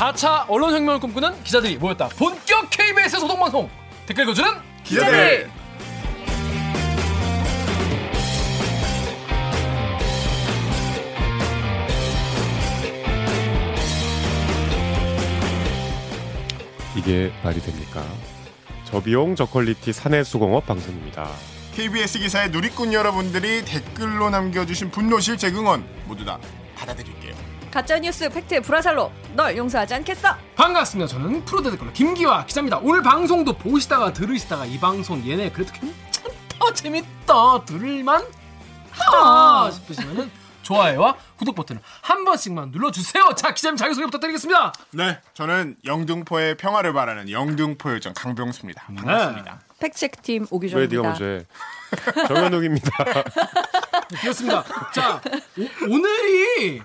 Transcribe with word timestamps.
4차 0.00 0.46
언론혁명을 0.48 0.98
꿈꾸는 0.98 1.44
기자들이 1.44 1.76
모였다. 1.76 2.08
본격 2.16 2.70
KBS 2.70 3.20
소통방송 3.20 3.68
댓글 4.06 4.24
읽어주는 4.24 4.50
기자들. 4.82 5.50
이게 16.96 17.30
말이 17.44 17.60
됩니까? 17.60 18.02
저비용 18.84 19.36
저퀄리티 19.36 19.92
사내 19.92 20.24
수공업 20.24 20.64
방송입니다. 20.64 21.28
KBS 21.74 22.20
기사의 22.20 22.50
누리꾼 22.50 22.94
여러분들이 22.94 23.66
댓글로 23.66 24.30
남겨주신 24.30 24.90
분노 24.90 25.20
실책 25.20 25.54
응원 25.58 25.84
모두 26.06 26.24
다 26.24 26.38
받아드릴게요. 26.74 27.19
가짜뉴스 27.70 28.28
팩트 28.28 28.60
불화살로 28.62 29.12
널 29.34 29.56
용서하지 29.56 29.94
않겠어. 29.94 30.36
반갑습니다. 30.56 31.08
저는 31.08 31.44
프로데 31.44 31.70
댓글러 31.70 31.92
김기화 31.92 32.44
기자입니다. 32.46 32.78
오늘 32.78 33.02
방송도 33.02 33.52
보시다가 33.54 34.12
들으시다가 34.12 34.66
이 34.66 34.78
방송 34.78 35.26
얘네 35.26 35.52
그래도 35.52 35.72
괜찮다 35.72 36.74
재밌다 36.74 37.64
들을만 37.64 38.24
하다 38.90 39.70
싶으시면은 39.70 40.30
좋아요와 40.62 41.16
구독 41.36 41.54
버튼을 41.54 41.80
한 42.02 42.24
번씩만 42.24 42.70
눌러주세요. 42.70 43.34
자 43.36 43.54
기자님 43.54 43.76
자기소개 43.76 44.04
부탁드리겠습니다. 44.06 44.72
네, 44.90 45.18
저는 45.34 45.76
영등포의 45.84 46.56
평화를 46.56 46.92
바라는 46.92 47.30
영등포 47.30 47.92
요정 47.92 48.12
강병수입니다. 48.14 48.82
반갑습니다. 48.86 49.60
팩트체크팀 49.78 50.42
왜 50.42 50.46
오규정입니다. 50.50 50.96
네가 50.96 51.08
먼저 51.08 51.24
해? 51.24 51.46
정현욱입니다. 52.28 52.90
그렇습니다. 54.20 54.64
자 54.92 55.20
오, 55.88 55.98
늘이 55.98 56.82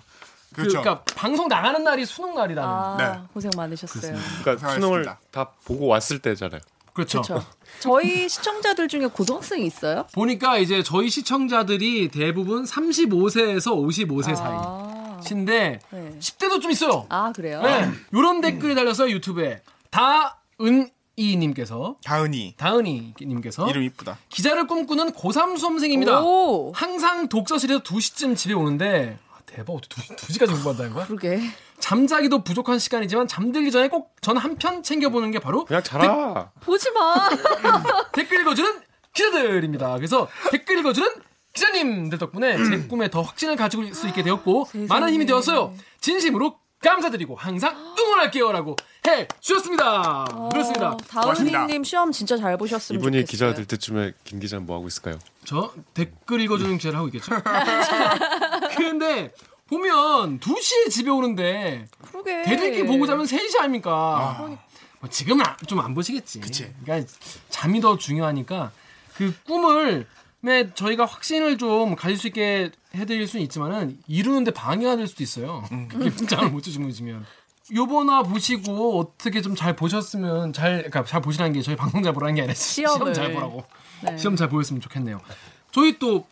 그렇죠. 0.53 0.81
그 0.81 0.85
러니까 0.85 1.03
방송 1.15 1.47
나가는 1.47 1.83
날이 1.83 2.05
수능 2.05 2.35
날이라는. 2.35 2.69
아, 2.69 2.97
네. 2.97 3.27
고생 3.33 3.51
많으셨어요. 3.55 4.15
그러니까. 4.43 4.69
수능을 4.73 5.05
다 5.31 5.51
보고 5.65 5.87
왔을 5.87 6.19
때잖아요. 6.19 6.61
그렇죠. 6.93 7.21
그렇죠. 7.21 7.45
저희 7.79 8.29
시청자들 8.29 8.87
중에 8.87 9.07
고등학생이 9.07 9.65
있어요? 9.65 10.07
보니까 10.13 10.57
이제 10.57 10.81
저희 10.81 11.09
시청자들이 11.09 12.07
대부분 12.07 12.63
35세에서 12.63 13.75
55세 13.75 14.31
아, 14.31 14.35
사이 14.35 15.27
신데 15.27 15.79
네. 15.89 16.15
10대도 16.19 16.61
좀 16.61 16.71
있어요. 16.71 17.05
아 17.09 17.33
그래요? 17.35 17.61
네. 17.61 17.89
요런 18.13 18.39
댓글이 18.39 18.75
달려서 18.75 19.09
유튜브에 19.09 19.61
다은 19.89 20.89
이님께서 21.17 21.95
다은이 22.03 22.55
다은이님께서 22.57 23.69
이름 23.69 23.83
이쁘다. 23.83 24.17
기자를 24.29 24.67
꿈꾸는 24.67 25.11
고3 25.11 25.57
수험생입니다. 25.57 26.21
오, 26.21 26.71
항상 26.73 27.29
독서실에서 27.29 27.83
2시쯤 27.83 28.35
집에 28.35 28.53
오는데 28.53 29.17
아, 29.21 29.24
대박 29.55 29.73
어떻게 29.73 30.01
2, 30.01 30.33
시까지 30.33 30.51
공부한다는 30.53 30.93
거야? 30.93 31.05
그러게. 31.05 31.39
잠자기도 31.79 32.43
부족한 32.43 32.77
시간이지만 32.79 33.27
잠들기 33.27 33.71
전에 33.71 33.87
꼭 33.87 34.15
전 34.21 34.37
한 34.37 34.57
편 34.57 34.83
챙겨보는 34.83 35.31
게 35.31 35.39
바로 35.39 35.65
그냥 35.65 35.81
자라. 35.83 36.51
보지 36.61 36.91
마. 36.91 37.29
댓글 38.13 38.41
읽어주는 38.41 38.81
기자들입니다. 39.13 39.95
그래서 39.95 40.27
댓글 40.51 40.79
읽어주는 40.79 41.07
기자님들 41.53 42.17
덕분에 42.17 42.57
제 42.57 42.87
꿈에 42.87 43.09
더 43.09 43.21
확신을 43.21 43.55
가지고 43.55 43.93
수 43.93 44.07
있게 44.09 44.23
되었고 44.23 44.67
많은 44.89 45.13
힘이 45.13 45.25
되었어요. 45.25 45.73
진심으로 46.01 46.57
감사드리고 46.83 47.35
항상 47.35 47.75
응원할게요라고 47.97 48.75
해 49.07 49.27
주셨습니다. 49.39 50.25
그렇습니다. 50.51 50.89
어, 50.91 50.97
다은이님 50.97 51.83
시험 51.83 52.11
진짜 52.11 52.35
잘 52.37 52.57
보셨으면 52.57 52.99
이분이 52.99 53.21
좋겠어요. 53.21 53.25
기자 53.25 53.53
될 53.55 53.65
때쯤에 53.65 54.13
김 54.23 54.39
기자는 54.39 54.65
뭐 54.65 54.75
하고 54.77 54.87
있을까요? 54.87 55.17
저 55.45 55.71
댓글 55.93 56.41
읽어주는 56.41 56.77
기자를 56.77 56.97
하고 56.99 57.07
있겠죠. 57.07 57.31
그런데 58.75 59.31
보면 59.67 60.39
2시에 60.39 60.89
집에 60.91 61.09
오는데 61.09 61.87
그러게. 62.01 62.43
대들기 62.43 62.83
보고 62.85 63.05
자면 63.07 63.25
3시 63.25 63.57
아닙니까? 63.59 64.57
뭐 64.99 65.09
지금은 65.09 65.43
좀 65.67 65.79
안 65.79 65.93
보시겠지. 65.93 66.39
그치. 66.39 66.73
그러니까 66.83 67.11
잠이 67.49 67.81
더 67.81 67.97
중요하니까 67.97 68.71
그 69.15 69.33
꿈을 69.45 70.07
에 70.47 70.69
저희가 70.75 71.05
확신을 71.05 71.57
좀 71.57 71.95
가질 71.95 72.17
수 72.19 72.27
있게 72.27 72.69
해드릴 72.93 73.27
수는 73.27 73.41
있지만은 73.45 73.97
이루는데 74.07 74.51
방해가 74.51 74.95
될 74.95 75.07
수도 75.07 75.23
있어요. 75.23 75.63
그게 75.89 76.11
문장을 76.11 76.49
못 76.51 76.61
주무시면. 76.61 77.25
요번화 77.73 78.21
보시고 78.21 78.99
어떻게 78.99 79.41
좀 79.41 79.55
잘 79.55 79.75
보셨으면 79.75 80.53
잘 80.53 80.77
그러니까 80.83 81.03
잘 81.03 81.19
보시라는 81.19 81.51
게 81.53 81.63
저희 81.63 81.75
방송 81.75 82.03
잘 82.03 82.13
보라는 82.13 82.35
게 82.35 82.41
아니라 82.41 82.53
시험 82.53 82.93
시험을. 82.97 83.13
잘 83.15 83.33
보라고 83.33 83.65
네. 84.03 84.15
시험 84.19 84.35
잘 84.35 84.47
보였으면 84.49 84.81
좋겠네요. 84.81 85.19
저희 85.71 85.97
또 85.97 86.27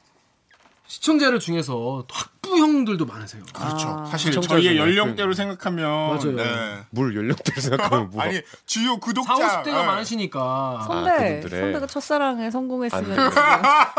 시청자를 0.98 1.40
중에서 1.40 2.06
또 2.08 2.16
학부형들도 2.16 3.04
많으세요. 3.08 3.42
그렇죠. 3.52 3.88
아. 3.88 4.06
사실 4.06 4.32
저희의 4.40 4.78
연령대로 4.78 5.34
생각하면 5.34 5.84
맞아요. 5.90 6.36
네. 6.36 6.84
물 6.92 7.16
연령대로 7.16 7.60
생각하면 7.62 8.10
뭐 8.12 8.22
아니 8.22 8.40
주요 8.68 8.98
구독자 8.98 9.36
4, 9.36 9.64
50대가 9.64 9.66
네. 9.74 9.86
많으시니까 9.88 10.84
선배, 10.86 11.10
아, 11.10 11.18
그분들의. 11.18 11.62
선배가 11.62 11.88
첫사랑에 11.88 12.46
안 12.46 12.52
성공했으면 12.52 13.06
돼. 13.10 13.16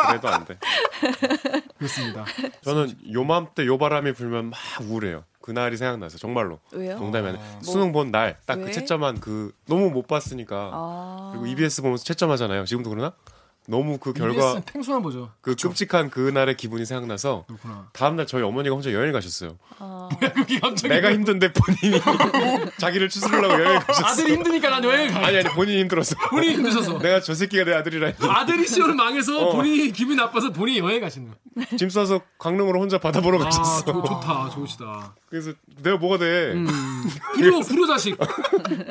그래도 0.06 0.28
안 0.28 0.44
돼. 0.44 0.56
그렇습니다. 1.78 2.24
저는 2.62 2.96
요맘때 3.12 3.66
요 3.66 3.76
바람이 3.76 4.12
불면 4.12 4.50
막 4.50 4.58
우울해요. 4.88 5.24
그날이 5.42 5.76
생각나서 5.76 6.16
정말로. 6.18 6.60
왜요? 6.72 6.96
농담이 6.96 7.26
아니라 7.28 7.42
수능 7.60 7.90
본 7.90 8.12
날 8.12 8.38
딱그 8.46 8.66
왜? 8.66 8.70
채점한 8.70 9.18
그 9.18 9.50
너무 9.66 9.90
못 9.90 10.06
봤으니까 10.06 10.70
아. 10.72 11.30
그리고 11.32 11.46
EBS 11.48 11.82
보면서 11.82 12.04
채점하잖아요. 12.04 12.66
지금도 12.66 12.88
그러나? 12.90 13.12
너무 13.66 13.98
그 13.98 14.12
결과 14.12 14.60
팽수만 14.66 15.00
보죠. 15.02 15.30
그 15.40 15.54
끔찍한 15.54 16.10
그날의 16.10 16.56
기분이 16.56 16.84
생각나서 16.84 17.44
그렇구나. 17.46 17.88
다음날 17.92 18.26
저희 18.26 18.42
어머니가 18.42 18.74
혼자 18.74 18.92
여행을 18.92 19.12
가셨어요. 19.12 19.56
그게 20.34 20.60
갑자기 20.60 20.88
내가 20.88 21.12
힘든데 21.12 21.52
본인이 21.52 22.00
자기를 22.78 23.08
추스르려고 23.08 23.54
여행을 23.54 23.78
가셨어. 23.80 24.06
아들이 24.06 24.34
힘드니까 24.34 24.68
난 24.68 24.84
여행 24.84 25.10
가. 25.12 25.26
아니 25.26 25.38
아니 25.38 25.48
본인이 25.48 25.80
힘들었어. 25.80 26.14
본인이 26.28 26.54
힘드셔서. 26.54 26.98
내가 27.04 27.20
저 27.20 27.32
새끼가 27.34 27.64
내 27.64 27.72
아들이라 27.74 28.08
했는데 28.08 28.32
아들이 28.32 28.66
시험을 28.66 28.94
망해서 28.94 29.48
어. 29.48 29.56
본인이 29.56 29.90
기분이 29.92 30.16
나빠서 30.16 30.50
본인이 30.52 30.80
여행 30.80 31.00
가시는 31.00 31.28
거야. 31.28 31.66
짐 31.78 31.88
싸서 31.88 32.20
강릉으로 32.38 32.80
혼자 32.80 32.98
바다 32.98 33.20
보러 33.20 33.40
아, 33.40 33.44
가셨어. 33.44 33.84
좋, 33.84 34.04
좋다, 34.04 34.50
좋으시다. 34.50 35.14
그래서 35.30 35.52
내가 35.82 35.96
뭐가 35.96 36.18
돼? 36.18 36.52
음. 36.52 36.66
불효, 37.34 37.60
불효 37.60 37.86
자식. 37.86 38.16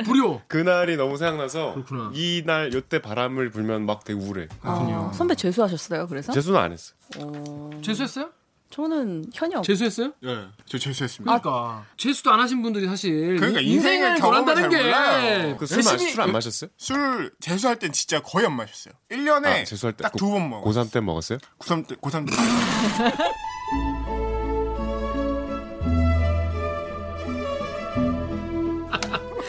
불효. 0.06 0.42
그날이 0.48 0.98
너무 0.98 1.18
생각나서 1.18 1.74
그렇구나. 1.74 2.12
이날 2.14 2.74
요때 2.74 3.02
바람을 3.02 3.50
불면 3.52 3.86
막 3.86 4.04
되게 4.04 4.20
우울해. 4.20 4.48
아, 4.64 5.12
선배 5.14 5.36
재수하셨어요? 5.36 6.08
그래서? 6.08 6.32
재수는 6.32 6.60
안 6.60 6.72
했어. 6.72 6.94
어, 7.18 7.70
재수했어요? 7.84 8.30
저는 8.70 9.26
현역. 9.34 9.64
재수했어요? 9.64 10.14
네, 10.22 10.48
저 10.66 10.80
재수했습니다. 10.80 11.40
그러니까 11.42 11.86
재수도 11.96 12.32
안 12.32 12.40
하신 12.40 12.64
분들이 12.64 12.88
사실 12.88 13.36
그러니까 13.38 13.62
인- 13.62 13.74
인생을 13.74 14.16
잘 14.18 14.32
몰라요. 14.32 15.58
그술 15.58 15.84
술안 15.84 16.32
마셨어요? 16.32 16.72
술 16.78 17.32
재수할 17.40 17.78
땐 17.78 17.92
진짜 17.92 18.20
거의 18.22 18.48
안 18.48 18.56
마셨어요. 18.56 18.96
1년에 19.12 19.46
아, 19.46 19.64
재수할 19.64 19.94
때 19.94 20.04
딱 20.04 20.14
두 20.18 20.32
번 20.32 20.50
먹어. 20.50 20.68
고3 20.72 20.92
때 20.92 21.02
먹었어요? 21.02 21.38
고3 21.60 21.88
때 21.88 21.96
고3 21.98 22.26
때. 22.28 22.34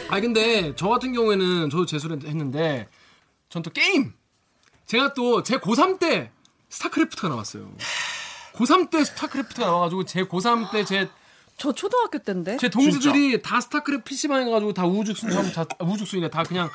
아 0.09 0.19
근데 0.21 0.73
저 0.75 0.87
같은 0.89 1.13
경우에는 1.13 1.69
저도 1.69 1.85
재수를 1.85 2.19
했는데 2.25 2.87
전 3.49 3.61
또 3.63 3.69
게임 3.71 4.13
제가 4.85 5.13
또 5.13 5.41
제 5.43 5.57
고3 5.57 5.99
때 5.99 6.31
스타크래프트가 6.69 7.29
나왔어요. 7.29 7.71
고3 8.53 8.89
때 8.89 9.03
스타크래프트가 9.03 9.65
나와가지고 9.67 10.05
제 10.05 10.23
고3 10.23 10.71
때 10.71 10.83
제 10.85 11.09
저 11.57 11.71
초등학교 11.71 12.17
때인데? 12.19 12.57
제 12.57 12.69
동수들이 12.69 13.41
다 13.41 13.61
스타크래프트 13.61 14.03
PC방에 14.09 14.43
가가지고 14.43 14.73
다 14.73 14.85
우후죽순 14.85 15.29
다 15.53 15.65
우후죽순이네 15.79 16.29
다 16.29 16.43
그냥 16.43 16.69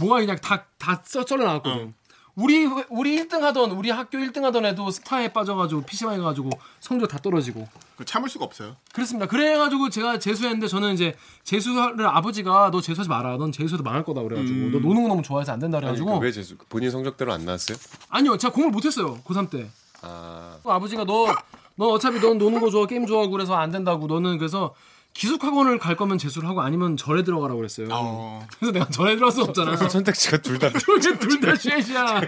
뭐가 0.00 0.20
그냥 0.20 0.36
다 0.38 0.66
다 0.78 1.02
썰어 1.04 1.44
나왔거든. 1.44 1.94
우리 2.38 2.66
우리 2.88 3.16
1등 3.16 3.40
하던 3.40 3.72
우리 3.72 3.90
학교 3.90 4.16
1등 4.16 4.42
하던 4.42 4.64
애도 4.64 4.92
스타에 4.92 5.32
빠져가지고 5.32 5.82
PC방에 5.82 6.18
가가지고 6.18 6.50
성적 6.78 7.08
다 7.08 7.18
떨어지고 7.18 7.66
그 7.96 8.04
참을 8.04 8.28
수가 8.28 8.44
없어요. 8.44 8.76
그렇습니다. 8.92 9.26
그래가지고 9.26 9.90
제가 9.90 10.20
재수했는데 10.20 10.68
저는 10.68 10.94
이제 10.94 11.16
재수를 11.42 12.06
아버지가 12.06 12.70
너 12.70 12.80
재수하지 12.80 13.08
마라. 13.08 13.38
넌 13.38 13.50
재수해도 13.50 13.82
망할 13.82 14.04
거다 14.04 14.22
그래가지고 14.22 14.70
너 14.70 14.78
노는 14.78 15.02
거 15.02 15.08
너무 15.08 15.22
좋아해서 15.22 15.50
안 15.50 15.58
된다 15.58 15.78
아니, 15.78 15.86
그래가지고 15.86 16.20
그왜 16.20 16.30
재수? 16.30 16.56
본인 16.68 16.92
성적대로 16.92 17.32
안 17.32 17.44
나왔어요? 17.44 17.76
아니요 18.08 18.36
제가 18.36 18.54
공을 18.54 18.70
못했어요 18.70 19.18
고3 19.24 19.50
때. 19.50 19.68
아 20.02 20.58
아버지가 20.64 21.02
너, 21.04 21.26
너 21.74 21.86
어차피 21.88 22.20
넌 22.20 22.38
노는 22.38 22.60
거 22.60 22.70
좋아, 22.70 22.86
게임 22.86 23.04
좋아하고 23.04 23.32
그래서 23.32 23.54
안 23.56 23.72
된다고. 23.72 24.06
너는 24.06 24.38
그래서 24.38 24.76
기숙학원을 25.18 25.80
갈 25.80 25.96
거면 25.96 26.16
재수를 26.16 26.48
하고 26.48 26.60
아니면 26.62 26.96
절에 26.96 27.24
들어가라고 27.24 27.58
그랬어요. 27.58 27.88
어. 27.90 28.46
그래서 28.56 28.72
내가 28.72 28.88
절에 28.88 29.16
들어갈 29.16 29.32
수 29.32 29.42
없잖아. 29.42 29.76
선택지가 29.76 30.36
둘 30.38 30.60
다 30.60 30.68
둘다 30.70 31.56
쉐시야. 31.56 32.20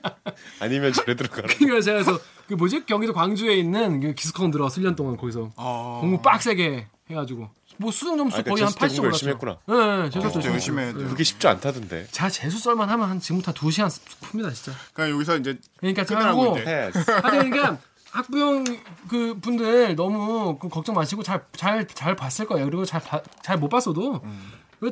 아니면 0.58 0.90
절에 0.94 1.16
들어가라. 1.16 1.48
그러니까 1.58 1.82
제가 1.82 2.02
그래서 2.02 2.18
그 2.48 2.54
뭐지 2.54 2.86
경기도 2.86 3.12
광주에 3.12 3.56
있는 3.56 4.00
그 4.00 4.14
기숙학원 4.14 4.50
들어가서 4.52 4.80
1년 4.80 4.96
동안 4.96 5.18
거기서 5.18 5.50
어. 5.56 5.98
공부 6.00 6.22
빡세게 6.22 6.86
해가지고 7.10 7.50
뭐 7.76 7.92
수능 7.92 8.16
점수 8.16 8.38
아, 8.38 8.42
그러니까 8.42 8.54
거의 8.54 8.62
한 8.64 8.72
재수 8.72 8.78
때80 8.78 8.88
공부 8.96 9.06
열심히 9.08 9.32
올랐죠. 9.32 9.58
했구나. 9.66 10.02
네, 10.04 10.10
재수 10.10 10.26
재수 10.28 10.40
때 10.40 10.48
열심히 10.52 10.82
해야 10.82 10.92
돼요. 10.94 11.08
그게 11.08 11.24
쉽지 11.24 11.46
않다던데. 11.46 12.06
제가 12.10 12.30
재수 12.30 12.58
썰만 12.58 12.88
하면 12.88 13.08
한 13.10 13.20
지금부터 13.20 13.50
한 13.52 13.54
2시간 13.54 13.86
풉니다 14.32 14.54
진짜. 14.54 14.72
그러니까 14.94 15.14
여기서 15.14 15.36
이제 15.36 15.58
그러니까 15.78 16.04
끝나고. 16.04 16.56
하여튼 16.56 17.02
그러니까 17.04 17.78
학부형 18.10 18.64
그 19.08 19.38
분들 19.40 19.94
너무 19.96 20.58
그 20.58 20.68
걱정 20.68 20.94
마시고 20.94 21.22
잘잘 21.22 21.86
잘 21.88 22.16
봤을 22.16 22.46
거예요. 22.46 22.66
그리고 22.66 22.84
잘 22.84 23.00
잘 23.42 23.58
못 23.58 23.68
봤어도 23.68 24.22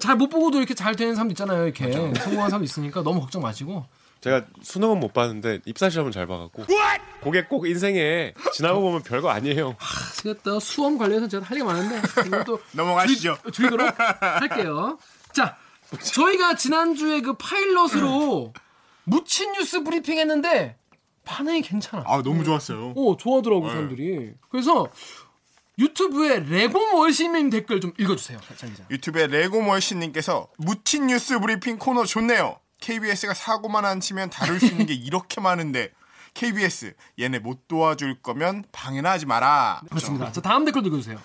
잘못 0.01 0.29
보고도 0.29 0.59
이렇게 0.59 0.75
잘 0.75 0.95
되는 0.97 1.15
사람 1.15 1.31
있잖아요. 1.31 1.65
이렇게 1.65 1.91
성공한 1.93 2.51
사람 2.51 2.63
있으니까 2.65 3.03
너무 3.03 3.21
걱정 3.21 3.43
마시고 3.43 3.87
제가 4.21 4.45
수능은 4.63 4.99
못 5.01 5.13
봤는데 5.13 5.61
입사 5.65 5.89
시험은 5.91 6.11
잘 6.13 6.27
봐갖고 6.27 6.65
그게 7.23 7.45
꼭 7.45 7.67
인생에 7.69 8.35
지나고 8.53 8.81
보면 8.81 9.03
별거 9.03 9.31
아니에요. 9.31 9.77
아, 9.79 9.85
제가 10.23 10.41
또 10.43 10.59
수험 10.61 10.99
관련해서 10.99 11.29
제가 11.29 11.45
할 11.47 11.57
얘기 11.57 11.65
많은데 11.67 12.01
이것도 12.27 12.61
넘어가시죠. 12.73 13.39
줄- 13.45 13.53
줄거로 13.53 13.89
할게요. 14.21 14.99
자, 15.33 15.57
저희가 16.03 16.55
지난주에 16.57 17.21
그 17.21 17.35
파일럿으로 17.35 18.53
묻힌 19.05 19.53
뉴스 19.53 19.83
브리핑 19.83 20.19
했는데 20.19 20.77
반응이 21.29 21.61
괜찮아. 21.61 22.05
아 22.07 22.23
너무 22.23 22.43
좋았어요. 22.43 22.95
어, 22.97 23.17
좋아하더라고 23.19 23.67
네. 23.67 23.73
사람들이. 23.73 24.33
그래서 24.49 24.89
유튜브에 25.79 26.41
레고 26.41 26.97
월시민 26.97 27.51
댓글 27.51 27.81
좀 27.81 27.93
읽어주세요. 27.99 28.39
유튜브에 28.91 29.27
레고 29.27 29.61
멀신님께서 29.63 30.49
묻힌 30.57 31.07
뉴스 31.09 31.39
브리핑 31.39 31.79
코너 31.79 32.05
좋네요. 32.05 32.59
KBS가 32.81 33.35
사고만 33.35 33.85
안 33.85 34.01
치면 34.01 34.31
다룰 34.31 34.59
수 34.59 34.67
있는 34.67 34.87
게 34.87 34.95
이렇게 34.95 35.41
많은데 35.41 35.91
KBS 36.35 36.95
얘네 37.19 37.41
못 37.41 37.69
도와줄 37.69 38.23
거면 38.23 38.65
방해나 38.73 39.11
하지 39.11 39.27
마라. 39.27 39.83
그렇습니다. 39.89 40.33
자, 40.33 40.41
다음 40.41 40.65
댓글 40.65 40.87
읽어주세요. 40.87 41.19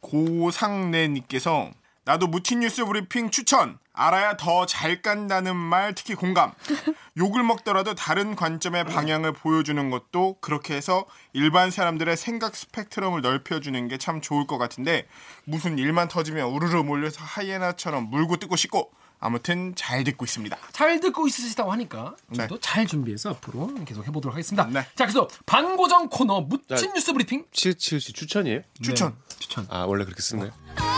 고상래님께서 0.00 1.70
나도 2.06 2.28
묻힌 2.28 2.60
뉴스 2.60 2.84
브리핑 2.84 3.30
추천. 3.30 3.78
알아야 3.92 4.36
더잘 4.36 5.02
깐다는 5.02 5.56
말 5.56 5.92
특히 5.94 6.14
공감. 6.14 6.52
욕을 7.18 7.42
먹더라도 7.42 7.94
다른 7.96 8.36
관점의 8.36 8.84
방향을 8.84 9.32
보여주는 9.32 9.90
것도 9.90 10.36
그렇게 10.40 10.74
해서 10.76 11.04
일반 11.32 11.70
사람들의 11.72 12.16
생각 12.16 12.54
스펙트럼을 12.54 13.22
넓혀주는 13.22 13.88
게 13.88 13.96
참 13.98 14.20
좋을 14.20 14.46
것 14.46 14.56
같은데 14.58 15.08
무슨 15.44 15.78
일만 15.78 16.06
터지면 16.08 16.48
우르르 16.50 16.82
몰려서 16.84 17.16
하이에나처럼 17.24 18.08
물고 18.10 18.36
뜯고 18.36 18.54
싶고 18.54 18.92
아무튼 19.18 19.74
잘 19.74 20.04
듣고 20.04 20.24
있습니다. 20.26 20.56
잘 20.72 21.00
듣고 21.00 21.26
있으시다고 21.26 21.72
하니까 21.72 22.14
네. 22.28 22.36
저도 22.46 22.60
잘 22.60 22.86
준비해서 22.86 23.30
앞으로 23.30 23.72
계속 23.84 24.06
해보도록 24.06 24.34
하겠습니다. 24.34 24.66
네. 24.66 24.80
자, 24.94 25.06
그래서 25.06 25.26
반고정 25.46 26.08
코너 26.10 26.46
자, 26.68 26.76
뉴스 26.94 27.12
브리핑 27.12 27.46
치치 27.50 27.98
씨 27.98 28.12
추천이에요? 28.12 28.60
추천. 28.82 29.16
네, 29.28 29.36
추천. 29.40 29.66
아 29.70 29.86
원래 29.86 30.04
그렇게 30.04 30.20
쓰는 30.22 30.40
거예요? 30.50 30.95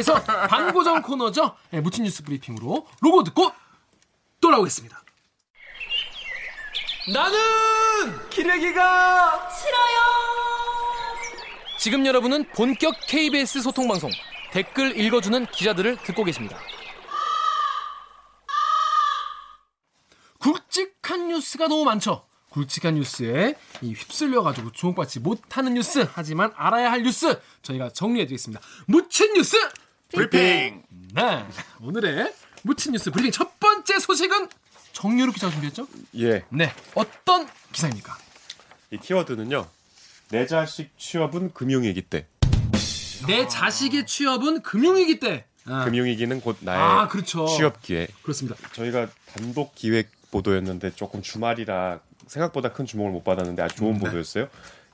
그래서 0.00 0.14
반고정 0.24 1.02
코너죠. 1.02 1.54
네, 1.68 1.82
묻힌 1.82 2.04
뉴스 2.04 2.24
브리핑으로 2.24 2.86
로고 3.02 3.22
듣고 3.22 3.52
돌아오겠습니다. 4.40 5.02
나는 7.12 8.28
기레기가 8.30 9.50
싫어요. 9.50 10.00
지금 11.78 12.06
여러분은 12.06 12.48
본격 12.52 12.94
KBS 13.08 13.60
소통 13.60 13.88
방송 13.88 14.10
댓글 14.52 14.98
읽어주는 14.98 15.44
기자들을 15.46 15.98
듣고 15.98 16.24
계십니다. 16.24 16.58
굵직한 20.38 21.28
뉴스가 21.28 21.68
너무 21.68 21.84
많죠. 21.84 22.26
굵직한 22.48 22.94
뉴스에 22.94 23.54
이 23.82 23.92
휩쓸려가지고 23.92 24.72
주목받지 24.72 25.20
못하는 25.20 25.74
뉴스 25.74 26.08
하지만 26.14 26.52
알아야 26.56 26.90
할 26.90 27.02
뉴스 27.02 27.40
저희가 27.62 27.90
정리해드리겠습니다. 27.90 28.60
묻힌 28.86 29.34
뉴스 29.34 29.56
브리핑. 30.12 30.82
네 31.14 31.44
오늘의 31.82 32.32
묻힌 32.62 32.92
뉴스 32.92 33.10
브리핑 33.10 33.30
첫 33.32 33.58
번째 33.58 33.98
소식은 33.98 34.48
정유롭 34.92 35.34
기자 35.34 35.46
가 35.46 35.52
준비했죠? 35.52 35.86
예. 36.18 36.44
네 36.50 36.72
어떤 36.94 37.48
기사입니까? 37.72 38.16
이 38.90 38.98
키워드는요. 38.98 39.66
내 40.30 40.46
자식 40.46 40.96
취업은 40.98 41.52
금융위기 41.52 42.02
때. 42.02 42.26
내 43.26 43.46
자식의 43.48 44.06
취업은 44.06 44.62
금융위기 44.62 45.20
때. 45.20 45.44
아, 45.66 45.84
금융위기는 45.84 46.40
곧 46.40 46.56
나의 46.60 46.80
아, 46.80 47.08
그렇죠. 47.08 47.46
취업 47.46 47.82
기회. 47.82 48.08
그렇습니다. 48.22 48.56
저희가 48.72 49.08
단독 49.34 49.74
기획 49.74 50.10
보도였는데 50.30 50.92
조금 50.94 51.22
주말이라 51.22 52.00
생각보다 52.26 52.72
큰 52.72 52.86
주목을 52.86 53.12
못 53.12 53.24
받았는데 53.24 53.62
아주 53.62 53.76
좋은 53.76 53.94
네. 53.94 54.00
보도였어요. 54.00 54.48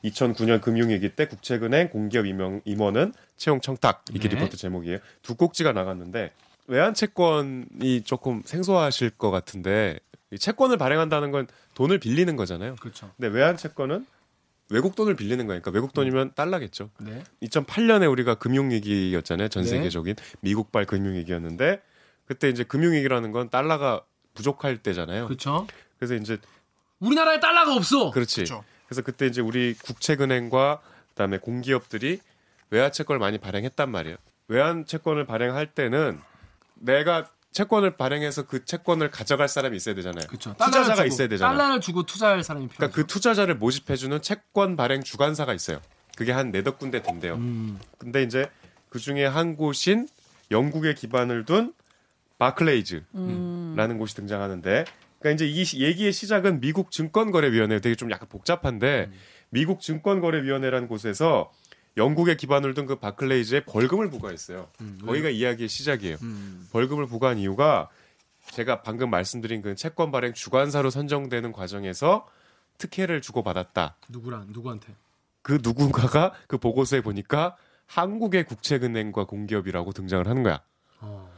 2009년 0.05 0.61
금융위기 0.61 1.11
때 1.11 1.27
국채은행 1.29 1.91
공기업 1.91 2.27
임용, 2.27 2.61
임원은 2.65 3.13
채용 3.37 3.61
청탁 3.61 4.05
이게 4.13 4.29
네. 4.29 4.37
리포트 4.37 4.57
제목이에요. 4.57 4.99
두 5.23 5.35
꼭지가 5.35 5.73
나갔는데 5.73 6.33
외환 6.67 6.95
채권이 6.95 8.03
조금 8.05 8.43
생소하실 8.45 9.11
것 9.11 9.31
같은데 9.31 9.99
이 10.31 10.39
채권을 10.39 10.77
발행한다는 10.77 11.31
건 11.31 11.47
돈을 11.75 11.99
빌리는 11.99 12.35
거잖아요. 12.37 12.77
그렇죠. 12.77 13.11
근데 13.17 13.29
외환 13.29 13.57
채권은 13.57 14.07
외국 14.71 14.97
돈을 14.97 15.15
빌리는 15.15 15.47
거니까 15.47 15.71
외국 15.71 15.93
돈이면 15.93 16.33
달러겠죠. 16.35 16.91
네. 17.01 17.23
2008년에 17.43 18.11
우리가 18.11 18.35
금융위기였잖아요. 18.35 19.49
전 19.49 19.63
네. 19.63 19.69
세계적인 19.69 20.17
미국발 20.41 20.87
금융위기였는데 20.87 21.81
그때 22.25 22.49
이제 22.49 22.65
금융위기라는 22.65 23.31
건 23.31 23.49
달러가 23.49 24.03
부족할 24.35 24.79
때잖아요. 24.79 25.27
그렇죠. 25.27 25.67
그래서 25.99 26.15
이제 26.17 26.39
우리나라에 26.99 27.39
달러가 27.39 27.75
없어. 27.75 28.11
그렇지. 28.11 28.37
그렇죠. 28.37 28.65
그래서 28.87 29.03
그때 29.03 29.27
이제 29.27 29.41
우리 29.41 29.75
국책은행과 29.75 30.81
그다음에 31.11 31.39
공기업들이 31.39 32.21
외환 32.71 32.93
채권을 32.93 33.19
많이 33.19 33.39
발행했단 33.39 33.91
말이에요. 33.91 34.17
외환 34.49 34.85
채권을 34.87 35.27
발행할 35.27 35.67
때는 35.75 36.19
내가 36.75 37.27
채권을 37.53 37.97
발행해서 37.97 38.47
그 38.47 38.65
채권을 38.65 39.11
가져갈 39.11 39.49
사람이 39.49 39.77
있어야 39.77 39.95
되잖아요. 39.95 40.27
그렇죠. 40.27 40.53
투자자가 40.55 40.95
주고, 40.97 41.07
있어야 41.07 41.29
되잖아요. 41.29 41.57
달러를 41.57 41.81
주고 41.81 42.03
투자할 42.05 42.43
사람이 42.43 42.67
필요하죠. 42.69 42.77
그러니까 42.93 42.95
그 42.95 43.07
투자자를 43.07 43.55
모집해주는 43.57 44.21
채권 44.21 44.77
발행 44.77 45.03
주관사가 45.03 45.55
있어요. 45.55 45.81
그게 46.17 46.33
한 46.33 46.51
네댓 46.51 46.79
군데 46.79 47.03
된대요. 47.03 47.35
음, 47.37 47.79
근데 47.99 48.23
이제 48.23 48.51
그 48.91 48.99
중에 48.99 49.25
한 49.25 49.57
곳인 49.57 50.07
영국에 50.51 50.95
기반을 50.95 51.45
둔 51.47 51.73
바클레이즈라는 52.39 53.99
곳이 53.99 54.15
등장하는데, 54.17 54.85
그러니까 55.19 55.31
이제 55.35 55.47
이 55.47 55.65
시- 55.65 55.81
얘기의 55.81 56.13
시작은 56.13 56.61
미국 56.61 56.91
증권거래위원회 56.91 57.81
되게 57.81 57.95
좀 57.95 58.11
약간 58.11 58.29
복잡한데 58.29 59.11
미국 59.51 59.81
증권거래위원회라는 59.81 60.89
곳에서 60.89 61.51
영국에 61.97 62.37
기반을 62.37 62.75
둔 62.75 62.87
그 62.87 62.97
바클레이즈에 62.97 63.65
벌금을 63.65 64.11
부과했어요. 64.11 64.69
거기가 65.05 65.31
이야기의 65.31 65.69
시작이에요. 65.69 66.17
음. 66.23 66.69
벌금을 66.73 67.07
부과한 67.07 67.39
이유가 67.39 67.89
제가 68.53 68.83
방금 68.83 69.11
말씀드린 69.11 69.63
그 69.63 69.75
채권 69.75 70.13
발행 70.13 70.33
주관사로 70.33 70.91
선정되는 70.91 71.53
과정에서 71.53 72.27
특혜를 72.79 73.21
주고 73.23 73.43
받았다. 73.43 73.97
누구랑 74.09 74.49
누구한테? 74.51 74.95
그 75.43 75.59
누군가가 75.63 76.33
그 76.47 76.59
보고서에 76.59 77.01
보니까 77.01 77.57
한국의 77.87 78.45
국책은행과 78.45 79.25
공기업이라고 79.25 79.93
등장을 79.93 80.27
하는 80.27 80.43
거야. 80.43 80.61
어. 81.01 81.33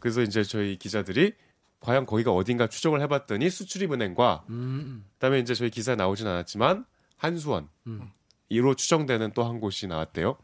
그래서 0.00 0.22
이제 0.22 0.42
저희 0.42 0.78
기자들이 0.78 1.34
과연 1.80 2.06
거기가 2.06 2.32
어딘가 2.32 2.66
추적을 2.66 3.00
해봤더니 3.02 3.50
수출입은행과 3.50 4.44
음, 4.48 5.04
그다음에 5.14 5.38
이제 5.38 5.54
저희 5.54 5.70
기사에 5.70 5.96
나오진 5.96 6.26
않았지만 6.26 6.84
한수원 7.16 7.68
음. 7.86 8.10
이로 8.48 8.74
추정되는 8.74 9.32
또 9.34 9.44
한 9.44 9.60
곳이 9.60 9.86
나왔대요. 9.86 10.36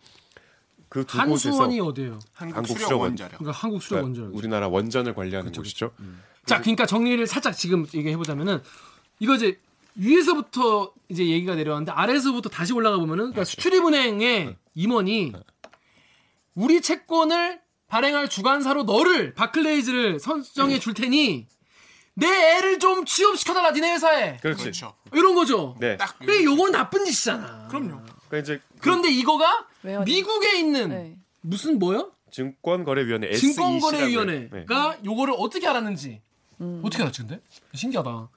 그 0.88 1.04
두 1.06 1.18
곳에서 1.18 1.48
한수원이 1.50 1.80
어디예요? 1.80 2.20
한국, 2.32 2.56
한국 2.56 2.78
수력. 2.78 3.00
원자력. 3.00 3.38
그러니까 3.38 3.58
한국 3.58 3.82
수력 3.82 4.00
그러니까 4.02 4.20
원자력. 4.22 4.36
우리나라 4.38 4.68
원전을 4.68 5.14
관리하는 5.14 5.50
그쵸, 5.50 5.62
곳이죠. 5.62 5.90
자, 6.46 6.60
그러니까 6.60 6.86
정리를 6.86 7.26
살짝 7.26 7.56
지금 7.56 7.86
얘기해 7.92 8.16
보자면은 8.16 8.60
이거 9.18 9.34
이제 9.34 9.58
위에서부터 9.96 10.92
이제 11.08 11.26
얘기가 11.26 11.54
내려왔는데 11.54 11.92
아래에서부터 11.92 12.48
다시 12.48 12.72
올라가 12.72 12.96
보면은 12.98 13.24
그러니까 13.24 13.44
수출입은행의 13.44 14.56
임원이 14.74 15.32
우리 16.54 16.80
채권을 16.80 17.60
발행할 17.88 18.28
주관사로 18.28 18.84
너를 18.84 19.34
바클레이즈를 19.34 20.18
선정해 20.20 20.78
줄 20.78 20.94
테니 20.94 21.46
내 22.14 22.26
애를 22.26 22.78
좀 22.78 23.04
취업시켜달라 23.04 23.72
니네 23.72 23.92
회사에 23.92 24.36
그렇지. 24.38 24.62
그렇죠. 24.62 24.94
이런 25.12 25.34
거죠. 25.34 25.76
네. 25.80 25.96
딱 25.96 26.18
그래 26.18 26.44
요건 26.44 26.72
나쁜 26.72 27.04
짓이잖아. 27.04 27.68
그럼요. 27.68 28.00
그러니까 28.28 28.38
이제 28.38 28.60
그런데 28.80 29.10
이거가 29.10 29.66
왜요? 29.82 30.02
미국에 30.02 30.58
있는 30.58 30.88
네. 30.90 31.16
무슨 31.40 31.78
뭐요? 31.78 32.12
증권거래위원회 32.30 33.28
SEC라고요. 33.30 33.80
증권거래위원회가 33.80 34.98
요거를 35.04 35.34
어떻게 35.38 35.66
알았는지 35.66 36.20
어떻게 36.82 37.02
알았지 37.02 37.22
근데 37.22 37.40
신기하다. 37.74 38.28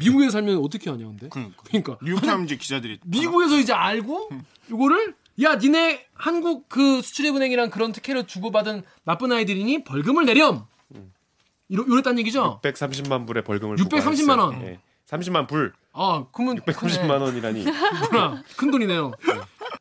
미국에 0.00 0.30
살면 0.30 0.58
어떻게 0.58 0.88
하냐 0.90 1.06
근데. 1.06 1.28
그러니까. 1.28 1.62
그러니까 1.64 1.98
뉴욕타임즈 2.02 2.56
기자들이 2.56 3.00
미국에서 3.04 3.58
이제 3.58 3.72
알고 3.72 4.30
요거를 4.70 5.14
야 5.42 5.56
니네 5.56 6.06
한국 6.14 6.68
그 6.70 7.02
수출입은행이랑 7.02 7.68
그런 7.68 7.92
특혜를 7.92 8.26
주고받은 8.26 8.82
나쁜 9.04 9.32
아이들이니 9.32 9.84
벌금을 9.84 10.24
내렴. 10.24 10.66
이러 11.68 11.84
이랬단 11.84 12.18
얘기죠. 12.20 12.60
630만 12.62 13.26
불의 13.26 13.44
벌금을 13.44 13.76
630만 13.76 14.38
원. 14.38 14.62
예. 14.62 14.80
30만 15.06 15.46
불, 15.46 15.72
아 15.92 16.26
그러면 16.32 16.56
630만 16.62 17.20
원이라니. 17.20 17.64
큰 18.56 18.70
돈이네요. 18.72 19.12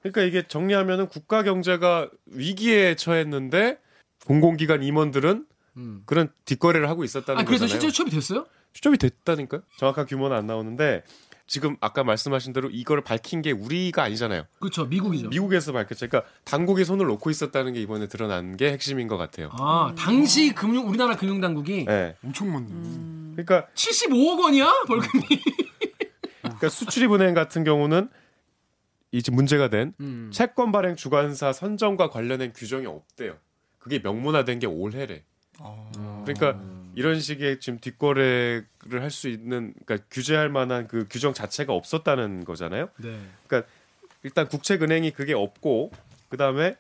그러니까 0.02 0.22
이게 0.22 0.48
정리하면은 0.48 1.08
국가 1.08 1.42
경제가 1.42 2.10
위기에 2.28 2.96
처했는데 2.96 3.80
공공기관 4.28 4.84
임원들은 4.84 5.46
음. 5.78 6.04
그런 6.06 6.30
뒷거래를 6.46 6.90
하고 6.90 7.04
있었다는 7.04 7.42
아 7.42 7.44
그래서 7.44 7.64
거잖아요. 7.66 7.70
실제로 7.70 7.92
취업이 7.92 8.12
됐어요? 8.12 8.46
추적이 8.74 8.98
됐다니까요. 8.98 9.62
정확한 9.78 10.06
규모는 10.06 10.36
안 10.38 10.46
나오는데 10.48 11.04
지금 11.48 11.78
아까 11.80 12.04
말씀하신 12.04 12.54
대로 12.54 12.70
이걸 12.72 13.02
밝힌 13.02 13.42
게 13.42 13.52
우리가 13.52 14.04
아니잖아요. 14.04 14.46
그렇죠. 14.60 14.86
미국이죠. 14.86 15.30
미국에서 15.30 15.72
밝혔죠. 15.74 16.08
그러니까 16.08 16.30
당국이 16.44 16.84
손을 16.86 17.06
놓고 17.06 17.30
있었다는 17.30 17.74
게 17.74 17.82
이번에 17.82 18.08
드러난 18.08 18.58
게 18.58 18.72
핵심인 18.72 19.08
것 19.08 19.18
같아요. 19.18 19.50
아 19.54 19.94
당시 19.98 20.54
금융 20.54 20.88
우리나라 20.88 21.16
금융 21.16 21.40
당국이 21.40 21.86
네. 21.86 22.16
엄청 22.24 22.52
많네. 22.52 23.36
그러니까, 23.36 23.68
75억 23.76 24.40
원이야 24.40 24.72
벌금이. 24.88 25.24
그러니까 26.42 26.70
수출입은행 26.70 27.34
같은 27.34 27.64
경우는 27.64 28.10
이제 29.12 29.32
문제가 29.32 29.70
된 29.70 29.94
음. 30.00 30.30
채권 30.34 30.72
발행 30.72 30.96
주관사 30.96 31.54
선정과 31.54 32.10
관련된 32.10 32.54
규정이 32.54 32.86
없대요. 32.86 33.36
그게 33.78 34.00
명문화된 34.00 34.60
게 34.60 34.68
올해래. 34.68 35.24
아. 35.60 36.24
그러니까 36.26 36.60
이런 36.96 37.20
식의 37.20 37.60
지금 37.60 37.80
뒷거래를 37.80 38.66
할 39.02 39.12
수 39.12 39.30
있는 39.30 39.74
그러니까 39.86 40.08
규제할 40.12 40.50
만한 40.50 40.88
그 40.88 41.06
규정 41.10 41.34
자체가 41.34 41.74
없었다는 41.74 42.46
거잖아요. 42.46 42.90
네. 42.98 43.20
그러니까 43.48 43.70
일단 44.24 44.48
국책은행이 44.48 45.12
그게 45.12 45.34
없고 45.34 45.92
그다음에 46.30 46.76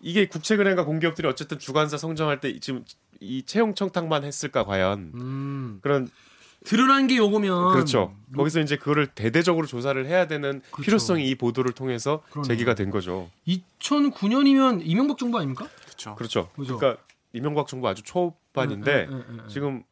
이게 0.00 0.26
국책은행과 0.26 0.84
공기업들이 0.84 1.26
어쨌든 1.28 1.58
주관사 1.58 1.96
성정할 1.96 2.40
때 2.40 2.58
지금 2.60 2.84
이 3.20 3.42
채용 3.44 3.74
청탁만 3.74 4.24
했을까 4.24 4.64
과연 4.64 5.12
음. 5.14 5.78
그런 5.82 6.08
드러난 6.64 7.06
게 7.06 7.16
요거면 7.18 7.72
그렇죠. 7.74 8.16
거기서 8.34 8.60
이제 8.60 8.76
그거를 8.76 9.06
대대적으로 9.06 9.66
조사를 9.66 10.04
해야 10.06 10.26
되는 10.26 10.62
그렇죠. 10.70 10.82
필요성이 10.82 11.28
이 11.28 11.34
보도를 11.34 11.72
통해서 11.72 12.22
그러네요. 12.30 12.48
제기가 12.48 12.74
된 12.74 12.90
거죠. 12.90 13.30
2009년이면 13.46 14.80
이명박 14.84 15.18
정부 15.18 15.38
아닙니까? 15.38 15.68
그렇죠. 15.84 16.14
그렇죠. 16.16 16.48
그죠. 16.56 16.78
그러니까 16.78 17.02
이명박 17.34 17.66
정부 17.68 17.88
아주 17.88 18.02
초반인데 18.02 19.08
응, 19.10 19.14
응, 19.14 19.24
응, 19.28 19.38
응. 19.42 19.48
지금 19.48 19.82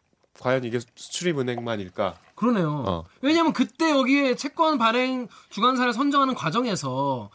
과연 0.41 0.65
이게 0.65 0.79
수출입은행만일까? 0.97 2.15
그러네요. 2.35 2.85
어. 2.87 3.05
왜냐하면 3.21 3.53
그때 3.53 3.91
여기에 3.91 4.37
채권 4.37 4.79
발행 4.79 5.29
주관사를 5.51 5.93
선정하는 5.93 6.35
과정에서 6.35 7.31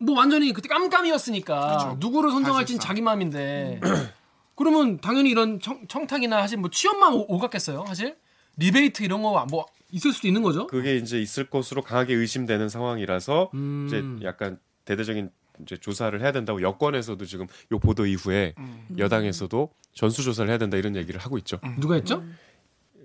뭐 0.00 0.16
완전히 0.16 0.52
그때 0.52 0.68
깜깜이었으니까 0.68 1.60
그렇죠. 1.78 1.96
누구를 1.98 2.30
선정할지는. 2.30 2.80
자기 2.80 3.02
마음인데 3.02 3.80
그러면 4.54 4.98
당연히 5.00 5.30
이런 5.30 5.60
청, 5.60 5.86
청탁이나 5.88 6.40
사실 6.40 6.56
뭐 6.58 6.70
취업만 6.70 7.12
오- 7.12 7.26
오갔겠어요. 7.28 7.84
사실 7.86 8.16
리베이트 8.56 9.02
이런 9.02 9.22
거 9.22 9.44
뭐 9.50 9.66
있을 9.90 10.12
수도 10.12 10.28
있는 10.28 10.42
거죠. 10.42 10.66
그게 10.66 10.96
이제 10.96 11.18
있을 11.20 11.48
것으로 11.48 11.80
강하게 11.82 12.14
의심되는 12.14 12.68
상황이라서 12.68 13.50
음. 13.54 13.86
이제 13.88 14.26
약간 14.26 14.58
대대적인 14.84 15.30
이제 15.62 15.76
조사를 15.76 16.20
해야 16.20 16.32
된다고 16.32 16.62
여권에서도 16.62 17.24
지금 17.24 17.46
요 17.72 17.78
보도 17.78 18.06
이후에 18.06 18.54
음. 18.58 18.86
여당에서도 18.96 19.70
전수 19.92 20.22
조사를 20.22 20.48
해야 20.48 20.58
된다 20.58 20.76
이런 20.76 20.96
얘기를 20.96 21.20
하고 21.20 21.38
있죠. 21.38 21.60
누가 21.78 21.94
했죠? 21.94 22.24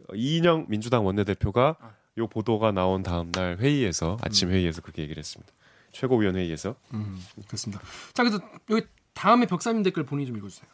어, 0.10 0.16
이인영 0.16 0.66
민주당 0.70 1.06
원내대표가 1.06 1.78
요 2.18 2.28
보도가 2.28 2.72
나온 2.72 3.04
다음 3.04 3.32
날 3.32 3.58
회의에서 3.58 4.18
아침 4.22 4.52
회의에서 4.52 4.82
그렇게 4.82 5.02
얘기를 5.02 5.20
했습니다. 5.20 5.52
최고위원 5.92 6.36
회의에서 6.36 6.76
음, 6.94 7.20
그렇습니다. 7.48 7.82
자, 8.14 8.24
그래서 8.24 8.40
여기 8.70 8.84
다음에 9.14 9.46
벽사님 9.46 9.84
댓글 9.84 10.04
본인이 10.04 10.28
좀 10.28 10.38
읽어주세요. 10.38 10.68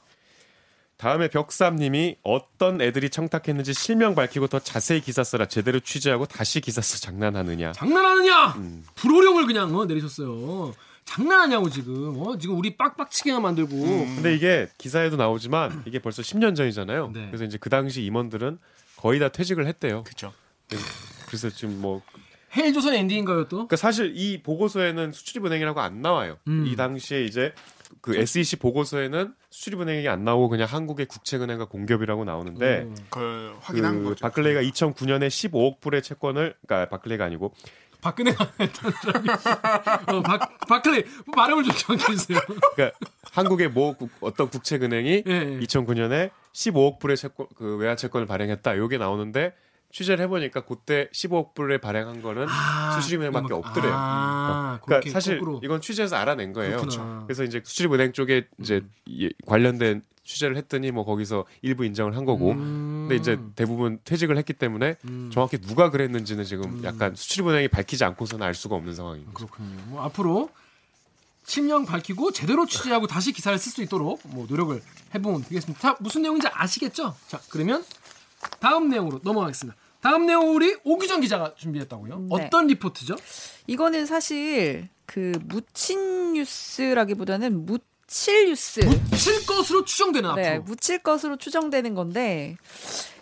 다음에 0.97 1.29
벽삼님이 1.29 2.17
어떤 2.23 2.81
애들이 2.81 3.09
청탁했는지 3.09 3.73
실명 3.73 4.15
밝히고 4.15 4.47
더 4.47 4.59
자세히 4.59 4.99
기사 4.99 5.23
써라 5.23 5.45
제대로 5.45 5.79
취재하고 5.79 6.25
다시 6.25 6.59
기사 6.59 6.81
써 6.81 6.97
장난하느냐 6.97 7.71
장난하느냐? 7.71 8.47
음. 8.57 8.83
불호령을 8.95 9.45
그냥 9.45 9.73
어, 9.77 9.85
내리셨어요. 9.85 10.73
장난하냐고 11.09 11.69
지금. 11.71 12.21
어, 12.21 12.37
지금 12.37 12.55
우리 12.57 12.77
빡빡치게만 12.77 13.41
만들고. 13.41 13.75
근데 13.75 14.35
이게 14.35 14.67
기사에도 14.77 15.15
나오지만 15.17 15.83
이게 15.87 15.97
벌써 15.97 16.21
10년 16.21 16.55
전이잖아요 16.55 17.11
네. 17.13 17.27
그래서 17.27 17.45
이제 17.45 17.57
그 17.59 17.69
당시 17.69 18.03
임원들은 18.03 18.59
거의 18.95 19.19
다 19.19 19.29
퇴직을 19.29 19.65
했대요 19.65 20.03
그렇죠. 20.03 20.33
그래서 21.25 21.49
지금 21.49 21.81
뭐 21.81 22.01
헬조선 22.55 22.93
엔딩인가요 22.93 23.45
또? 23.45 23.57
그러니까 23.57 23.75
사실 23.75 24.13
이 24.15 24.41
보고서에는 24.43 25.11
수출입은행이라고 25.11 25.79
안 25.81 26.01
나와요. 26.01 26.37
음. 26.47 26.65
이 26.67 26.75
당시에 26.75 27.23
이제 27.23 27.53
그 28.01 28.15
SEC 28.15 28.57
보고서에는 28.57 29.33
수출입은행이 29.49 30.07
안 30.07 30.23
나오고 30.23 30.49
그냥 30.49 30.67
한국의 30.67 31.07
국책은행과 31.07 31.65
공기업이라고 31.65 32.23
나오는데 32.23 32.81
음. 32.83 32.95
그걸 33.09 33.53
확인한 33.61 34.03
그 34.03 34.09
거죠. 34.09 34.21
바클레이가 34.21 34.61
2009년에 34.61 35.27
15억 35.27 35.79
불의 35.79 36.03
채권을 36.03 36.55
그러니까 36.65 36.89
바클레이가 36.89 37.25
아니고 37.25 37.53
박근혜가 38.01 38.51
했던 38.59 38.91
적이 39.03 39.29
어, 39.29 40.21
박, 40.21 40.57
뭐 41.25 41.35
발음을 41.35 41.63
좀 41.63 41.73
정확히 41.75 42.11
해주세요. 42.13 42.39
그러니까 42.75 42.97
한국의 43.33 43.69
모 43.69 43.93
국- 43.93 44.09
어떤 44.21 44.49
국책은행이 44.49 45.23
예, 45.27 45.31
예. 45.31 45.59
2009년에 45.59 46.31
15억 46.53 46.99
불의 46.99 47.17
채권 47.17 47.47
그 47.55 47.75
외화 47.77 47.95
채권을 47.95 48.25
발행했다. 48.27 48.77
요게 48.77 48.97
나오는데 48.97 49.53
취재를 49.91 50.23
해보니까 50.25 50.61
그때 50.65 51.09
15억 51.13 51.55
불에 51.55 51.79
발행한 51.79 52.21
거는 52.21 52.45
아, 52.47 52.91
수출입은행밖에 52.99 53.53
없더래요. 53.53 53.91
아, 53.95 54.79
그러니까 54.83 54.85
그렇게 54.85 55.09
사실 55.09 55.39
거꾸로. 55.39 55.59
이건 55.63 55.81
취재에서 55.81 56.15
알아낸 56.15 56.53
거예요. 56.53 56.77
그렇구나. 56.77 57.23
그래서 57.25 57.43
이제 57.43 57.61
수출입은행 57.63 58.13
쪽에 58.13 58.47
이제 58.59 58.75
음. 58.77 58.91
이- 59.07 59.33
관련된 59.47 60.03
취재를 60.23 60.57
했더니 60.57 60.91
뭐 60.91 61.05
거기서 61.05 61.45
일부 61.63 61.85
인정을 61.85 62.15
한 62.15 62.23
거고. 62.23 62.51
음. 62.51 62.88
근데 63.09 63.15
이제 63.15 63.39
대부분 63.55 63.99
퇴직을 64.03 64.37
했기 64.37 64.53
때문에 64.53 64.95
음. 65.05 65.31
정확히 65.33 65.57
누가 65.57 65.89
그랬는지는 65.89 66.43
지금 66.43 66.83
약간 66.83 67.15
수출입은행이 67.15 67.67
밝히지 67.69 68.03
않고서는 68.03 68.45
알 68.45 68.53
수가 68.53 68.75
없는 68.75 68.93
상황입니다. 68.93 69.33
그렇군요. 69.33 69.79
뭐 69.87 70.03
앞으로 70.03 70.49
실명 71.43 71.85
밝히고 71.85 72.31
제대로 72.31 72.67
취재하고 72.67 73.07
다시 73.07 73.31
기사를 73.31 73.57
쓸 73.57 73.71
수 73.71 73.81
있도록 73.81 74.21
뭐 74.25 74.45
노력을 74.47 74.79
해보면 75.15 75.43
되겠습니다. 75.45 75.79
자, 75.81 75.97
무슨 75.99 76.21
내용인지 76.21 76.47
아시겠죠? 76.51 77.15
자, 77.27 77.41
그러면 77.49 77.83
다음 78.59 78.89
내용으로 78.89 79.19
넘어가겠습니다. 79.23 79.75
다음 80.01 80.27
내용 80.27 80.55
우리 80.55 80.77
오규정 80.83 81.21
기자가 81.21 81.55
준비했다고요? 81.55 82.19
네. 82.19 82.27
어떤 82.29 82.67
리포트죠? 82.67 83.15
이거는 83.65 84.05
사실 84.05 84.87
그 85.07 85.31
묻힌 85.45 86.33
뉴스라기보다는 86.33 87.65
묻힐 88.09 88.47
뉴스. 88.47 88.81
칠 89.15 89.45
것으로 89.45 89.85
추정되는 89.85 90.35
네, 90.35 90.47
앞으로. 90.49 90.63
묻힐 90.63 90.97
것으로 90.99 91.37
추정되는 91.37 91.93
건데 91.93 92.57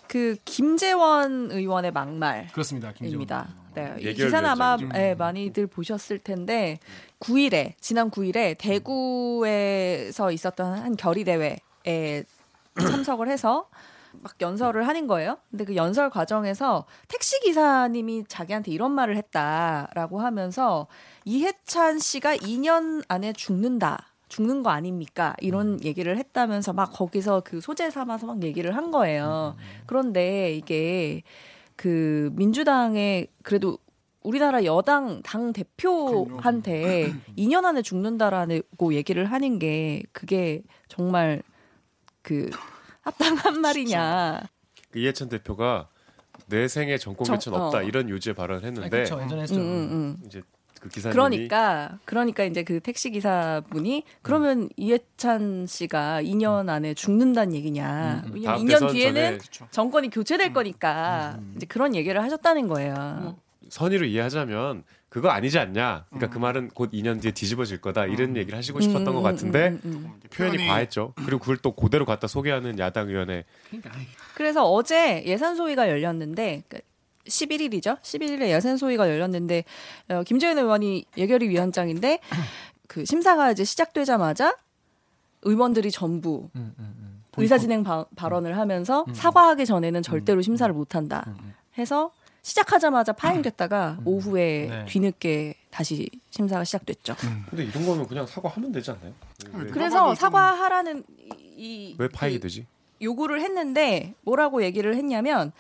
그 0.08 0.38
김재원 0.46 1.52
의원의 1.52 1.92
막말. 1.92 2.48
그렇습니다. 2.54 2.94
김재원. 2.94 3.14
입니다. 3.14 3.50
네, 3.76 3.96
이 4.00 4.14
기사는 4.14 4.50
아마. 4.50 4.78
예, 4.96 5.14
많이들 5.14 5.68
보셨을 5.68 6.20
텐데 6.20 6.80
9일에 7.20 7.74
지난 7.82 8.10
9일에 8.10 8.58
대구에서 8.58 10.32
있었던 10.32 10.80
한 10.80 10.96
결의 10.96 11.26
대회에 11.26 12.24
참석을 12.80 13.28
해서 13.28 13.68
막 14.14 14.36
연설을 14.40 14.88
하는 14.88 15.06
거예요. 15.06 15.38
근데 15.52 15.66
그 15.66 15.76
연설 15.76 16.10
과정에서 16.10 16.86
택시 17.10 17.42
기사님이 17.42 18.24
자기한테 18.30 18.72
이런 18.72 18.94
말을 18.94 19.18
했다라고 19.18 20.22
하면서 20.22 20.88
이해찬 21.26 22.00
씨가 22.00 22.38
2년 22.38 23.04
안에 23.10 23.34
죽는다. 23.34 24.14
죽는 24.30 24.64
거 24.64 24.70
아닙니까? 24.70 25.36
이런 25.40 25.82
얘기를 25.84 26.18
했다면서 26.18 26.74
막 26.74 26.92
거기서 26.92 27.42
그 27.46 27.62
소재 27.62 27.90
삼아서 27.90 28.28
막 28.28 28.44
얘기를 28.44 28.76
한 28.76 28.92
거예요. 28.92 29.56
그런데 29.86 30.54
이게 30.54 31.24
그 31.76 32.30
민주당의 32.34 33.28
그래도 33.44 33.78
우리나라 34.24 34.66
여당 34.66 35.22
당 35.24 35.54
대표한테 35.54 37.14
2년 37.38 37.64
안에 37.66 37.82
죽는다라고 37.82 38.94
얘기를 38.94 39.26
하는 39.26 39.60
게 39.60 40.04
그게 40.12 40.64
정말 40.90 41.42
그 42.22 42.50
합당한 43.02 43.62
말이냐. 43.62 44.42
그 44.92 45.00
이해찬 45.00 45.30
대표가 45.30 45.88
내 46.48 46.68
생에 46.68 46.98
정권 46.98 47.26
정- 47.26 47.36
교체는 47.36 47.60
없다 47.60 47.78
어. 47.80 47.84
이런 47.84 48.10
요지의 48.10 48.34
발언을 48.36 48.64
아, 48.64 48.66
했는데. 48.66 49.02
예전에 49.02 49.42
했죠. 49.42 49.56
음, 49.56 49.60
음, 49.62 49.92
음. 49.92 50.24
이제 50.26 50.42
그 50.80 50.90
기사님이 50.90 51.14
그러니까 51.14 52.00
그러니까 52.06 52.44
이제 52.44 52.64
그 52.64 52.80
택시 52.80 53.10
기사분이 53.10 54.04
그러면 54.22 54.70
이해찬 54.78 55.66
씨가 55.68 56.22
2년 56.24 56.70
안에 56.70 56.94
죽는다는 56.94 57.54
얘기냐? 57.56 58.24
음, 58.26 58.30
음. 58.30 58.32
왜냐면 58.36 58.56
다음 58.58 58.66
2년 58.66 58.70
대선 58.70 58.94
뒤에는 58.94 59.40
전에. 59.52 59.70
정권이 59.72 60.10
교체될 60.10 60.54
거니까 60.54 61.40
이제 61.56 61.66
그런 61.66 61.96
얘기를 61.96 62.22
하셨다는 62.22 62.68
거예요. 62.68 63.38
선의로 63.70 64.06
이해하자면 64.06 64.84
그거 65.10 65.30
아니지 65.30 65.58
않냐. 65.58 66.06
그러니까 66.10 66.30
그 66.30 66.38
말은 66.38 66.70
곧 66.74 66.92
2년 66.92 67.22
뒤에 67.22 67.32
뒤집어질 67.32 67.80
거다. 67.80 68.06
이런 68.06 68.36
얘기를 68.36 68.58
하시고 68.58 68.82
싶었던 68.82 69.14
것 69.14 69.22
같은데 69.22 69.70
음, 69.70 69.82
음, 69.86 69.92
음. 69.92 70.20
표현이 70.32 70.68
과했죠. 70.68 71.14
그리고 71.16 71.40
그걸 71.40 71.58
또 71.58 71.72
그대로 71.72 72.06
갖다 72.06 72.28
소개하는 72.28 72.78
야당 72.80 73.10
의원의 73.10 73.46
그러니까 73.70 73.92
그래서 74.36 74.64
어제 74.70 75.24
예산 75.26 75.56
소위가 75.56 75.90
열렸는데 75.90 76.64
그 76.68 76.80
11일이죠. 77.28 78.00
11일에 78.02 78.50
예산 78.50 78.78
소위가 78.78 79.10
열렸는데 79.10 79.64
어, 80.10 80.24
김재현 80.24 80.58
의원이 80.58 81.06
예결위 81.18 81.50
위원장인데 81.50 82.20
그 82.88 83.06
심사가 83.06 83.52
이제 83.52 83.64
시작되자마자 83.64 84.56
의원들이 85.44 85.92
전부 85.92 86.50
음, 86.56 86.74
음, 86.80 86.96
음. 87.00 87.24
의사진행 87.38 87.84
바, 87.84 88.06
발언을 88.16 88.58
하면서 88.58 89.06
사과하기 89.14 89.66
전에는 89.66 90.02
절대로 90.02 90.42
심사를 90.42 90.74
못한다 90.74 91.36
해서 91.78 92.12
시작하자마자 92.42 93.14
파행됐다가 93.14 94.00
오후에 94.06 94.68
네. 94.70 94.86
뒤늦게 94.86 95.56
다시 95.70 96.10
심사가 96.32 96.64
시작됐죠. 96.64 97.16
근데 97.50 97.66
이런 97.66 97.86
거는 97.86 98.08
그냥 98.08 98.26
사과하면 98.26 98.72
되지 98.72 98.92
않나요? 98.92 99.14
왜, 99.54 99.66
그래서 99.70 100.16
사과하라는 100.16 101.04
이, 101.56 101.96
이왜 102.00 102.08
파행이 102.08 102.38
그 102.38 102.44
되지? 102.44 102.66
요구를 103.02 103.42
했는데 103.42 104.14
뭐라고 104.22 104.64
얘기를 104.64 104.96
했냐면 104.96 105.52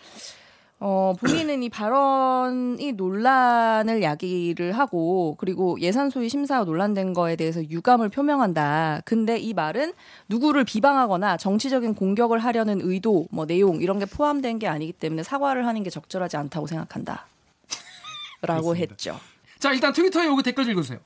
어, 0.79 1.15
본인은 1.19 1.63
이 1.63 1.69
발언이 1.69 2.91
논란을 2.93 4.03
야기를 4.03 4.74
하고 4.74 5.36
그리고 5.39 5.79
예산 5.81 6.12
소위 6.12 6.29
심사가 6.29 6.65
논란된 6.65 7.13
거에 7.13 7.36
대해서 7.36 7.63
유감을 7.63 8.10
표명한다. 8.10 9.01
근데 9.03 9.38
이 9.38 9.55
말은 9.55 9.93
누구를 10.29 10.65
비방하거나 10.65 11.38
정치적인 11.38 11.96
공격을 11.96 12.38
하려는 12.39 12.79
의도, 12.84 13.27
뭐 13.31 13.48
내용 13.48 13.81
이런 13.81 13.98
게 13.98 14.05
포함된 14.05 14.60
게 14.60 14.67
아니기 14.67 14.93
때문에 14.93 15.24
사과를 15.24 15.65
하는 15.65 15.81
게 15.81 15.89
적절하지 15.89 16.38
않다고 16.38 16.67
생각한다. 16.67 17.25
라고 18.41 18.75
했죠. 18.75 19.19
자 19.57 19.74
일단 19.74 19.91
트위터에 19.91 20.27
여기 20.27 20.43
댓글 20.43 20.69
읽어주세요. 20.69 21.00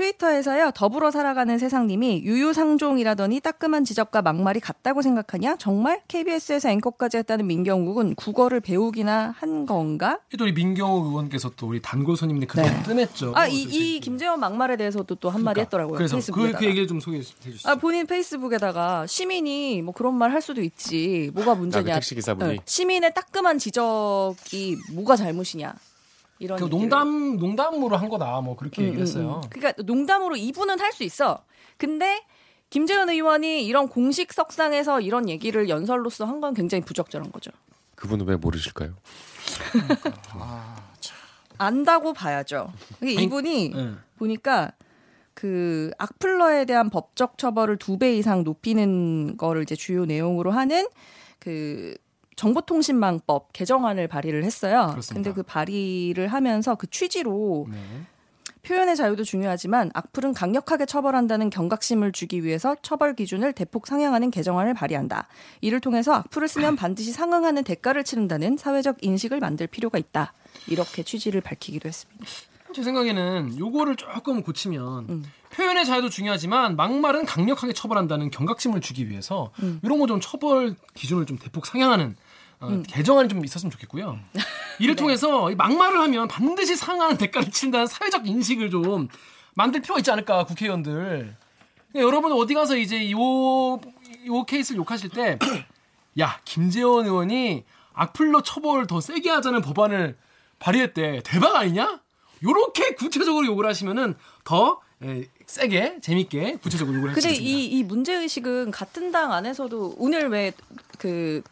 트위터에서요 0.00 0.70
더불어 0.74 1.10
살아가는 1.10 1.58
세상님이 1.58 2.22
유유상종이라더니 2.24 3.40
따끔한 3.40 3.84
지적과 3.84 4.22
막말이 4.22 4.58
같다고 4.60 5.02
생각하냐 5.02 5.56
정말 5.56 6.00
KBS에서 6.08 6.70
앵커까지 6.70 7.18
했다는 7.18 7.46
민경욱은 7.46 8.14
국어를 8.14 8.60
배우기나 8.60 9.34
한 9.36 9.66
건가? 9.66 10.20
또 10.38 10.44
우리 10.44 10.52
민경호 10.52 11.04
의원께서 11.04 11.50
또 11.56 11.68
우리 11.68 11.82
단골 11.82 12.16
손님인데 12.16 12.46
그때 12.46 12.62
네. 12.62 12.82
뜸했죠. 12.82 13.32
아이 13.36 13.60
이 13.60 14.00
김재원 14.00 14.40
막말에 14.40 14.76
대해서도 14.76 15.16
또 15.16 15.28
한마디 15.28 15.54
그러니까. 15.56 15.62
했더라고요 15.62 15.96
그래서 15.98 16.18
그. 16.32 16.50
그 16.52 16.64
얘기를 16.64 16.86
좀 16.86 16.98
소개해 17.00 17.22
주시죠. 17.22 17.68
아 17.68 17.74
본인 17.74 18.06
페이스북에다가 18.06 19.06
시민이 19.06 19.82
뭐 19.82 19.92
그런 19.92 20.14
말 20.14 20.30
할 20.30 20.40
수도 20.40 20.62
있지 20.62 21.30
뭐가 21.34 21.56
문제냐? 21.56 21.94
택시 21.94 22.14
기사분이. 22.14 22.50
네. 22.52 22.58
시민의 22.64 23.12
따끔한 23.14 23.58
지적이 23.58 24.78
뭐가 24.92 25.16
잘못이냐? 25.16 25.74
이런 26.40 26.58
그 26.58 26.64
얘기를. 26.64 26.80
농담 26.80 27.36
농담으로 27.36 27.96
한 27.96 28.08
거다 28.08 28.40
뭐 28.40 28.56
그렇게 28.56 28.82
음, 28.82 28.86
얘기를 28.86 29.02
음, 29.02 29.06
했어요. 29.06 29.40
음. 29.44 29.48
그러니까 29.50 29.80
농담으로 29.84 30.34
이분은 30.36 30.80
할 30.80 30.90
수 30.92 31.04
있어. 31.04 31.44
근데 31.76 32.24
김재현 32.70 33.08
의원이 33.10 33.64
이런 33.66 33.88
공식 33.88 34.32
석상에서 34.32 35.00
이런 35.00 35.28
얘기를 35.28 35.68
연설로서 35.68 36.24
한 36.24 36.40
건 36.40 36.54
굉장히 36.54 36.82
부적절한 36.84 37.30
거죠. 37.32 37.50
그분은 37.94 38.26
왜 38.26 38.36
모르실까요? 38.36 38.94
안다고 41.58 42.12
봐야죠. 42.14 42.72
아니, 43.02 43.14
이분이 43.14 43.68
네. 43.70 43.90
보니까 44.18 44.72
그 45.34 45.90
악플러에 45.98 46.64
대한 46.64 46.90
법적 46.90 47.36
처벌을 47.38 47.76
두 47.76 47.98
배 47.98 48.16
이상 48.16 48.44
높이는 48.44 49.36
거를 49.36 49.62
이제 49.62 49.74
주요 49.76 50.04
내용으로 50.06 50.50
하는 50.52 50.86
그 51.38 51.94
정보통신망법 52.36 53.52
개정안을 53.52 54.08
발의를 54.08 54.44
했어요. 54.44 54.88
그렇습니다. 54.90 55.14
근데 55.14 55.32
그 55.32 55.42
발의를 55.42 56.28
하면서 56.28 56.74
그 56.74 56.88
취지로 56.88 57.66
네. 57.70 57.76
표현의 58.62 58.96
자유도 58.96 59.24
중요하지만 59.24 59.90
악플은 59.94 60.34
강력하게 60.34 60.86
처벌한다는 60.86 61.50
경각심을 61.50 62.12
주기 62.12 62.44
위해서 62.44 62.76
처벌 62.82 63.14
기준을 63.14 63.54
대폭 63.54 63.86
상향하는 63.86 64.30
개정안을 64.30 64.74
발의한다. 64.74 65.28
이를 65.60 65.80
통해서 65.80 66.12
악플을 66.12 66.46
쓰면 66.46 66.76
반드시 66.76 67.12
상응하는 67.12 67.64
대가를 67.64 68.04
치른다는 68.04 68.56
사회적 68.56 68.98
인식을 69.00 69.40
만들 69.40 69.66
필요가 69.66 69.98
있다. 69.98 70.34
이렇게 70.68 71.02
취지를 71.02 71.40
밝히기도 71.40 71.88
했습니다. 71.88 72.26
제 72.74 72.82
생각에는 72.82 73.58
요거를 73.58 73.96
조금 73.96 74.42
고치면 74.42 75.06
음. 75.08 75.24
표현의 75.50 75.84
자유도 75.84 76.08
중요하지만 76.08 76.76
막말은 76.76 77.26
강력하게 77.26 77.72
처벌한다는 77.72 78.30
경각심을 78.30 78.80
주기 78.80 79.08
위해서 79.08 79.50
음. 79.62 79.80
이런 79.82 79.98
거 79.98 80.06
좀 80.06 80.20
처벌 80.20 80.74
기준을 80.94 81.26
좀 81.26 81.38
대폭 81.38 81.66
상향하는 81.66 82.16
어, 82.60 82.68
음. 82.68 82.82
개정안이 82.86 83.28
좀 83.28 83.44
있었으면 83.44 83.70
좋겠고요. 83.70 84.18
이를 84.78 84.94
네. 84.96 85.00
통해서 85.00 85.50
이 85.50 85.54
막말을 85.54 85.98
하면 86.00 86.28
반드시 86.28 86.76
상하는 86.76 87.16
대가를 87.16 87.50
치른다는 87.50 87.86
사회적 87.86 88.26
인식을 88.26 88.70
좀 88.70 89.08
만들 89.54 89.80
필요가 89.80 89.98
있지 90.00 90.10
않을까 90.10 90.44
국회의원들. 90.44 91.34
그러니까 91.92 92.06
여러분 92.06 92.32
어디 92.32 92.54
가서 92.54 92.76
이제 92.76 93.10
요, 93.10 93.18
요 94.26 94.44
케이스를 94.46 94.78
욕하실 94.78 95.10
때, 95.10 95.38
야 96.20 96.38
김재원 96.44 97.06
의원이 97.06 97.64
악플로 97.94 98.42
처벌 98.42 98.86
더 98.86 99.00
세게 99.00 99.28
하자는 99.30 99.62
법안을 99.62 100.16
발의했대. 100.58 101.22
대박 101.24 101.56
아니냐? 101.56 102.00
요렇게 102.42 102.94
구체적으로 102.94 103.46
욕을 103.46 103.66
하시면은 103.66 104.14
더 104.44 104.80
에, 105.02 105.24
세게 105.46 106.00
재밌게 106.00 106.58
구체적으로 106.62 106.96
욕을 106.98 107.12
근데 107.12 107.28
하시겠습니다. 107.28 107.58
이, 107.58 107.64
이 107.66 107.82
문제 107.84 108.14
의식은 108.14 108.70
같은 108.70 109.10
당 109.12 109.32
안에서도 109.32 109.94
오늘 109.98 110.28
왜그 110.28 111.42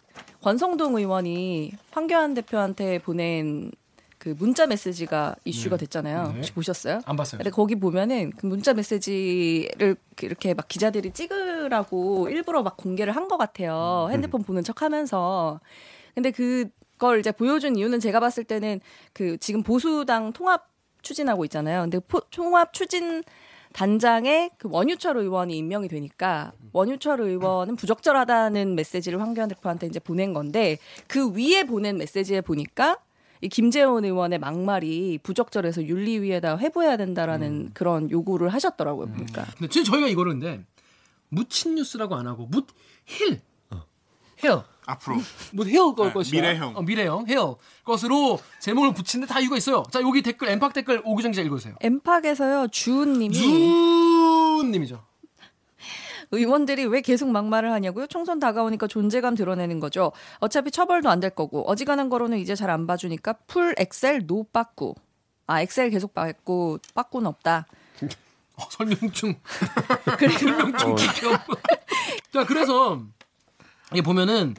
권성동 0.43 0.97
의원이 0.97 1.73
황교안 1.91 2.35
대표한테 2.35 2.99
보낸 3.01 3.71
그 4.19 4.35
문자 4.39 4.67
메시지가 4.67 5.37
이슈가 5.45 5.77
됐잖아요. 5.77 6.29
네. 6.29 6.35
혹시 6.37 6.53
보셨어요? 6.53 7.01
안 7.07 7.17
봤어요. 7.17 7.39
근데 7.39 7.51
거기 7.51 7.77
보면은 7.77 8.33
그 8.37 8.47
문자 8.47 8.75
메시지를 8.75 9.97
이렇게 10.23 10.55
막 10.55 10.67
기자들이 10.69 11.13
찍으라고 11.13 12.29
일부러 12.29 12.63
막 12.63 12.77
공개를 12.77 13.15
한 13.15 13.29
것 13.29 13.37
같아요. 13.37 14.09
핸드폰 14.11 14.43
보는 14.43 14.65
척 14.65 14.83
하면서. 14.83 15.61
근데 16.15 16.31
그 16.31 16.69
걸 16.99 17.21
이제 17.21 17.31
보여준 17.31 17.77
이유는 17.77 18.01
제가 18.01 18.19
봤을 18.19 18.43
때는 18.43 18.81
그 19.13 19.37
지금 19.39 19.63
보수당 19.63 20.33
통합 20.33 20.68
추진하고 21.03 21.45
있잖아요. 21.47 21.83
근데 21.83 21.99
포, 22.01 22.21
통합 22.31 22.73
추진 22.73 23.23
단장에 23.73 24.51
그 24.59 24.69
원유철 24.71 25.17
의원이 25.19 25.57
임명이 25.57 25.89
되니까 25.89 26.53
원유철 26.73 27.21
의원은 27.21 27.77
부적절하다는 27.77 28.75
메시지를 28.75 29.21
황교안 29.21 29.49
대표한테 29.49 29.87
이제 29.87 30.01
보낸 30.01 30.33
건데 30.33 30.79
그 31.07 31.31
위에 31.33 31.65
보낸 31.65 31.99
메시지에 31.99 32.41
보니까 32.41 32.99
이 33.41 33.49
김재원 33.49 34.05
의원의 34.05 34.41
막말이 34.41 35.19
부적절해서 35.23 35.85
윤리위에다 35.85 36.59
회부해야 36.59 36.97
된다라는 36.97 37.71
그런 37.73 38.11
요구를 38.11 38.49
하셨더라고요 38.49 39.07
보니까. 39.07 39.47
근데 39.59 39.69
지금 39.69 39.85
저희가 39.85 40.09
이거를 40.09 40.33
근데 40.33 40.65
묻힌 41.29 41.77
뉴스라고 41.77 42.17
안 42.17 42.27
하고 42.27 42.47
묻힐. 42.47 43.41
힐 44.39 44.49
앞으로 44.89 45.17
묻힐 45.53 45.95
걸 45.95 46.09
네, 46.09 46.13
것이다. 46.15 46.37
미래형. 46.37 46.77
어, 46.77 46.83
미래형 46.83 47.27
힐 47.29 47.39
것으로 47.85 48.41
제목을 48.61 48.95
붙이는데 48.95 49.33
다 49.33 49.39
이유가 49.39 49.57
있어요. 49.59 49.83
자 49.91 50.01
여기 50.01 50.23
댓글 50.23 50.49
엠팍 50.49 50.73
댓글 50.73 51.03
오규정 51.05 51.31
기자 51.33 51.43
읽어주세요. 51.43 51.75
엠팍에서요 51.81 52.69
주은님이 52.69 53.35
주님이죠. 53.35 55.05
의원들이 56.31 56.85
왜 56.87 57.01
계속 57.01 57.31
막말을 57.31 57.71
하냐고요? 57.73 58.07
총선 58.07 58.39
다가오니까 58.39 58.87
존재감 58.87 59.35
드러내는 59.35 59.81
거죠. 59.81 60.13
어차피 60.41 60.71
처벌도 60.71 61.09
안 61.11 61.21
될 61.21 61.31
거고 61.31 61.69
어지간한 61.71 62.09
거로는 62.09 62.39
이제 62.39 62.55
잘 62.55 62.71
안 62.71 62.87
봐주니까 62.87 63.35
full 63.47 63.75
엑셀 63.79 64.27
no 64.27 64.45
빠꾸. 64.45 64.95
아 65.47 65.61
엑셀 65.63 65.91
계속 65.91 66.15
빠꾸 66.15 66.79
빠꾸는 66.95 67.27
없다. 67.27 67.67
어, 68.57 68.63
설명충 68.71 69.35
설명충 70.39 70.95
극혐. 70.97 71.33
자 72.33 72.45
그래서 72.47 73.03
이게 73.93 74.03
보면은 74.03 74.55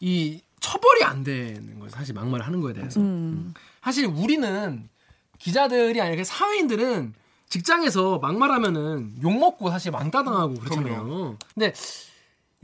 이 0.00 0.40
처벌이 0.60 1.02
안 1.04 1.24
되는 1.24 1.78
거예요. 1.78 1.88
사실 1.90 2.14
막말 2.14 2.42
하는 2.42 2.60
거에 2.60 2.72
대해서. 2.72 3.00
음. 3.00 3.54
사실 3.82 4.06
우리는 4.06 4.88
기자들이 5.38 6.00
아니라 6.00 6.24
사회인들은 6.24 7.14
직장에서 7.48 8.18
막말하면은 8.18 9.16
욕 9.22 9.38
먹고 9.38 9.70
사실 9.70 9.92
왕따당하고 9.92 10.54
그렇잖아요. 10.54 11.36
근데 11.54 11.72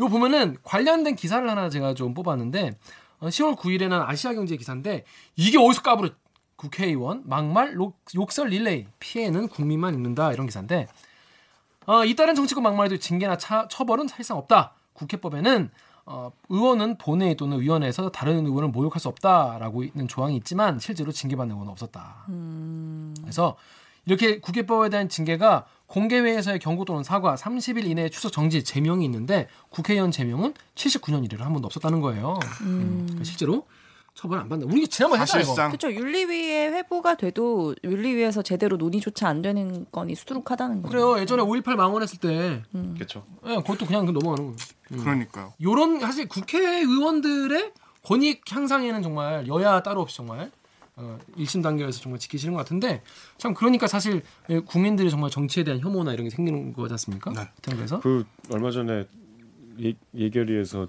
요 0.01 0.09
보면은 0.09 0.57
관련된 0.62 1.16
기사를 1.16 1.49
하나 1.49 1.70
제가 1.70 1.94
좀 1.94 2.14
뽑았는데 2.14 2.77
어, 3.20 3.29
10월 3.29 3.57
9일에는 3.57 4.07
아시아경제 4.07 4.57
기사인데 4.57 5.05
이게 5.37 5.57
어디서 5.59 5.83
까불어 5.83 6.11
국회의원 6.57 7.23
막말 7.27 7.75
욕, 7.75 7.99
욕설 8.14 8.49
릴레이 8.49 8.87
피해는 8.99 9.49
국민만 9.49 9.94
입는다 9.94 10.33
이런 10.33 10.47
기사인데 10.47 10.88
어, 11.87 12.05
이따른 12.05 12.35
정치권 12.35 12.62
막말에도 12.62 12.99
징계나 12.99 13.37
차, 13.37 13.68
처벌은 13.68 14.09
사실상 14.09 14.37
없다. 14.38 14.75
국회법에는 14.94 15.70
어, 16.06 16.30
의원은 16.48 16.98
본회의 16.98 17.34
또는 17.36 17.60
위원회에서 17.60 18.10
다른 18.10 18.46
의원을 18.46 18.68
모욕할 18.68 19.00
수 19.00 19.08
없다라고 19.08 19.84
있는 19.84 20.06
조항이 20.06 20.36
있지만 20.36 20.78
실제로 20.78 21.12
징계받는 21.12 21.54
의원은 21.54 21.72
없었다. 21.72 22.24
그래서 23.22 23.56
이렇게 24.06 24.38
국회법에 24.38 24.90
대한 24.90 25.08
징계가 25.08 25.66
공개회에서의 25.86 26.58
경고 26.58 26.84
또는 26.84 27.02
사과, 27.02 27.34
30일 27.36 27.86
이내에 27.86 28.08
출석 28.08 28.32
정지, 28.32 28.64
제명이 28.64 29.04
있는데 29.04 29.48
국회의원 29.70 30.10
제명은 30.10 30.54
79년 30.74 31.24
이래로 31.24 31.44
한 31.44 31.52
번도 31.52 31.66
없었다는 31.66 32.00
거예요. 32.00 32.38
음, 32.62 33.02
그러니까 33.04 33.24
실제로 33.24 33.66
처벌 34.14 34.38
안 34.38 34.48
받는. 34.48 34.70
우리 34.70 34.87
지난번에 34.87 35.22
했잖아 35.22 35.42
이거. 35.42 35.55
사실상 35.55 35.70
그렇죠. 35.70 35.92
윤리위에 35.92 36.68
회부가 36.68 37.16
돼도 37.16 37.74
윤리위에서 37.83 38.42
제대로 38.42 38.77
논의조차 38.77 39.29
안 39.29 39.42
되는 39.42 39.87
건이 39.90 40.14
수두룩하다는 40.14 40.83
거죠. 40.83 40.90
그래요. 40.90 41.18
예전에 41.20 41.42
5.18 41.42 41.74
망언했을 41.74 42.18
때, 42.20 42.62
그렇죠. 42.94 43.24
예, 43.46 43.57
그것도 43.57 43.87
그냥 43.87 44.07
넘어가는 44.07 44.44
거예요. 44.44 45.03
그러니까요. 45.03 45.53
요런 45.61 45.98
사실 46.00 46.29
국회의원들의 46.29 47.72
권익 48.05 48.42
향상에는 48.50 49.03
정말 49.03 49.46
여야 49.48 49.83
따로 49.83 50.03
없이 50.03 50.16
정말 50.18 50.50
어, 50.96 51.18
1심 51.37 51.62
단계에서 51.62 52.00
정말 52.00 52.20
지키시는 52.20 52.55
것 52.55 52.59
같은데 52.59 53.03
참 53.37 53.53
그러니까 53.53 53.88
사실 53.88 54.22
예, 54.48 54.61
국민들이 54.61 55.11
정말 55.11 55.31
정치에 55.31 55.64
대한 55.64 55.81
혐오나 55.81 56.12
이런 56.12 56.24
게 56.24 56.31
생기는 56.31 56.72
거지 56.72 56.92
않습니까? 56.92 57.33
네. 57.33 57.48
그래서 57.62 57.98
그 58.00 58.24
얼마 58.53 58.70
전에 58.70 59.07
예, 59.83 59.94
예결위에서 60.14 60.87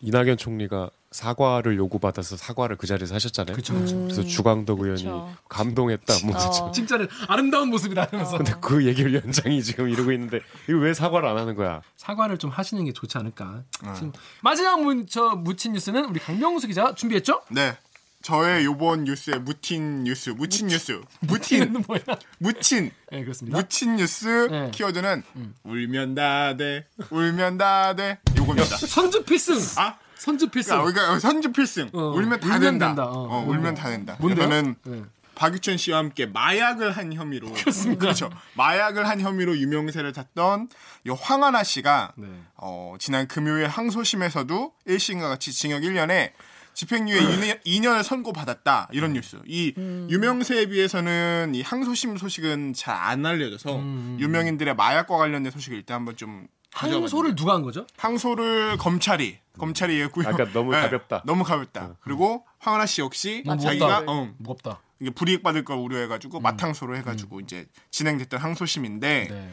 이낙연 0.00 0.38
총리가 0.38 0.90
사과를 1.10 1.76
요구받아서 1.76 2.36
사과를 2.36 2.76
그 2.76 2.86
자리에서 2.86 3.14
하셨잖아요. 3.14 3.56
그쵸, 3.56 3.74
그쵸. 3.74 3.96
그래서 4.02 4.22
주광덕 4.24 4.80
의원이 4.80 5.02
그쵸. 5.04 5.34
감동했다. 5.48 6.14
뭐 6.26 6.36
어. 6.36 6.70
칭찬을 6.72 7.08
아름다운 7.28 7.70
모습이다 7.70 8.08
하면서 8.10 8.36
근데 8.36 8.52
그 8.60 8.84
얘기를 8.86 9.14
연장이 9.14 9.62
지금 9.62 9.88
이러고 9.88 10.12
있는데 10.12 10.40
이거 10.68 10.78
왜 10.78 10.92
사과를 10.92 11.28
안 11.28 11.38
하는 11.38 11.54
거야? 11.54 11.80
사과를 11.96 12.36
좀 12.38 12.50
하시는 12.50 12.84
게 12.84 12.92
좋지 12.92 13.16
않을까. 13.16 13.62
어. 13.84 13.92
지금 13.94 14.12
마지막 14.42 14.82
문, 14.82 15.06
저 15.06 15.30
묻힌 15.30 15.72
뉴스는 15.72 16.04
우리 16.04 16.20
강명수 16.20 16.66
기자 16.66 16.94
준비했죠? 16.94 17.42
네. 17.50 17.76
저의 18.20 18.64
요번 18.64 19.04
뉴스의 19.04 19.40
묻힌 19.40 20.02
뉴스, 20.04 20.30
묻힌 20.30 20.66
뉴스, 20.66 21.00
는 21.22 21.84
뭐야? 21.86 22.00
묻힌, 22.38 22.90
네 23.10 23.22
그렇습니다. 23.22 23.56
묻힌 23.56 23.96
뉴스 23.96 24.48
네. 24.50 24.70
키워드는 24.72 25.22
울면 25.62 26.14
다 26.16 26.56
돼, 26.56 26.86
울면 27.10 27.58
다 27.58 27.94
돼, 27.94 28.18
요겁니다. 28.36 28.76
선즙필승. 28.86 29.80
아, 29.80 29.96
선즙필승. 30.18 30.76
그러니까 30.76 31.02
우리가 31.12 31.18
선즙필승, 31.20 31.90
어, 31.92 31.98
울면 32.10 32.40
다 32.40 32.46
울면 32.48 32.60
된다. 32.60 32.86
된다. 32.88 33.04
어, 33.06 33.28
어. 33.28 33.44
울면 33.46 33.74
다 33.74 33.88
된다. 33.88 34.16
뭔데요? 34.20 34.46
이거는 34.46 34.74
네. 34.84 35.02
박유천 35.36 35.76
씨와 35.76 35.98
함께 35.98 36.26
마약을 36.26 36.90
한 36.96 37.12
혐의로 37.12 37.52
그렇습니다. 37.52 38.00
그렇죠. 38.00 38.28
마약을 38.54 39.08
한 39.08 39.20
혐의로 39.20 39.56
유명세를 39.56 40.12
탔던 40.12 40.68
이 41.06 41.10
황하나 41.10 41.62
씨가 41.62 42.12
네. 42.16 42.26
어, 42.56 42.96
지난 42.98 43.28
금요일 43.28 43.68
항소심에서도 43.68 44.72
1심과 44.88 45.20
같이 45.20 45.52
징역 45.52 45.82
1년에 45.82 46.32
집행유예 46.74 47.60
2년, 47.66 47.96
을 47.96 48.04
선고받았다 48.04 48.88
이런 48.92 49.12
뉴스. 49.12 49.36
이 49.46 49.74
유명세에 49.76 50.66
비해서는 50.66 51.52
이 51.54 51.62
항소심 51.62 52.16
소식은 52.16 52.74
잘 52.74 52.94
안 52.98 53.24
알려져서 53.24 53.80
유명인들의 54.18 54.74
마약과 54.76 55.16
관련된 55.16 55.50
소식을 55.50 55.78
일단 55.78 55.96
한번 55.96 56.16
좀 56.16 56.46
항소를 56.78 57.34
누가 57.34 57.54
한 57.54 57.62
거죠? 57.62 57.86
항소를 57.96 58.76
검찰이 58.78 59.38
검찰이 59.58 60.00
했고요. 60.02 60.28
아까 60.28 60.50
너무 60.52 60.72
네, 60.72 60.80
가볍다. 60.82 61.22
너무 61.26 61.42
가볍다. 61.44 61.96
그리고 62.00 62.44
황하나 62.58 62.86
씨 62.86 63.00
역시 63.00 63.42
자기가 63.44 64.00
무겁다. 64.00 64.12
어, 64.12 64.28
무겁다. 64.38 64.80
이게 65.00 65.10
불이익 65.10 65.42
받을 65.42 65.64
걸 65.64 65.78
우려해가지고 65.78 66.40
마탕소로 66.40 66.96
해가지고 66.96 67.40
이제 67.40 67.66
진행됐던 67.90 68.40
항소심인데 68.40 69.28
네. 69.30 69.50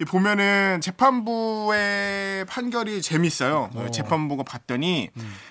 이 0.00 0.04
보면은 0.04 0.80
재판부의 0.80 2.44
판결이 2.46 3.02
재밌어요. 3.02 3.70
재판부가 3.92 4.44
봤더니 4.44 5.10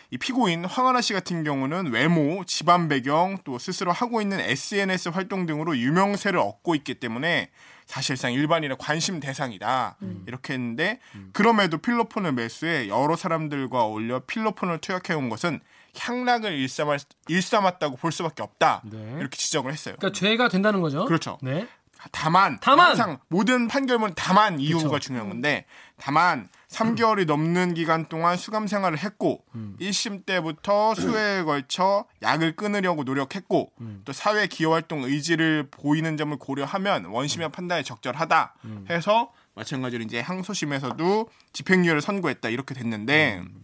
이 0.10 0.18
피고인 0.18 0.64
황하나 0.64 1.02
씨 1.02 1.12
같은 1.12 1.44
경우는 1.44 1.92
외모, 1.92 2.46
집안 2.46 2.88
배경, 2.88 3.38
또 3.44 3.60
스스로 3.60 3.92
하고 3.92 4.22
있는 4.22 4.40
SNS 4.40 5.10
활동 5.10 5.46
등으로 5.46 5.78
유명세를 5.78 6.40
얻고 6.40 6.76
있기 6.76 6.96
때문에 6.96 7.50
사실상 7.88 8.34
일반인의 8.34 8.78
관심 8.80 9.20
대상이다. 9.20 9.98
이렇게 10.28 10.54
했는데 10.54 11.00
그럼에도 11.32 11.78
필로폰을 11.80 12.34
매수해 12.34 12.90
여러 12.90 13.16
사람들과 13.16 13.82
어울려 13.82 14.20
필로폰을 14.20 14.80
투약해 14.80 15.14
온 15.14 15.30
것은 15.30 15.62
향락을 15.98 16.52
일삼았, 16.52 17.02
일삼았다고 17.28 17.96
볼 17.96 18.12
수밖에 18.12 18.44
없다. 18.44 18.84
네. 18.86 19.16
이렇게 19.20 19.36
지적을 19.38 19.72
했어요. 19.72 19.96
그러니까 19.98 20.20
죄가 20.20 20.50
된다는 20.50 20.82
거죠. 20.82 21.06
그렇죠. 21.06 21.40
네. 21.42 21.68
다만, 22.12 22.60
다만! 22.62 22.90
항상 22.90 23.20
모든 23.28 23.68
판결문 23.68 24.14
다만 24.16 24.60
이유가 24.60 24.90
그쵸. 24.90 25.00
중요한 25.00 25.30
건데 25.30 25.66
다만 25.98 26.48
3개월이 26.70 27.26
넘는 27.26 27.74
기간 27.74 28.06
동안 28.06 28.36
수감 28.36 28.68
생활을 28.68 28.98
했고 28.98 29.44
음. 29.56 29.78
1심 29.80 30.26
때부터 30.26 30.96
수회에 30.96 31.44
걸쳐 31.44 32.06
약을 32.22 32.56
끊으려고 32.56 33.04
노력했고 33.04 33.72
음. 33.80 34.02
또 34.04 34.12
사회 34.12 34.48
기여 34.48 34.72
활동 34.72 35.04
의지를 35.04 35.68
보이는 35.72 36.18
점을 36.18 36.36
고려하면 36.38 37.06
원심의 37.06 37.52
판단에 37.52 37.84
적절하다 37.84 38.56
음. 38.66 38.86
해서 38.90 39.32
마찬가지로 39.56 40.04
이제 40.04 40.20
항소심에서도 40.20 41.30
집행유예를 41.54 42.02
선고했다 42.02 42.50
이렇게 42.50 42.76
됐는데 42.76 43.40
음. 43.40 43.64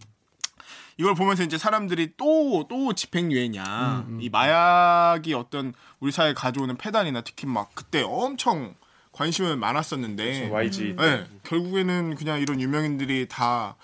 이걸 0.97 1.15
보면서 1.15 1.43
이제 1.43 1.57
사람들이 1.57 2.13
또또 2.17 2.93
집행유예냐 2.93 4.05
음, 4.07 4.19
이 4.21 4.29
마약이 4.29 5.33
어떤 5.33 5.73
우리 5.99 6.11
사회에 6.11 6.33
가져오는 6.33 6.75
폐단이나 6.77 7.21
특히 7.21 7.47
막 7.47 7.71
그때 7.73 8.03
엄청 8.03 8.75
관심은 9.13 9.60
많았었는데 9.60 10.49
YG 10.49 10.95
네, 10.97 11.26
결국에는 11.43 12.15
그냥 12.15 12.41
이런 12.41 12.60
유명인들이 12.60 13.28
다 13.30 13.76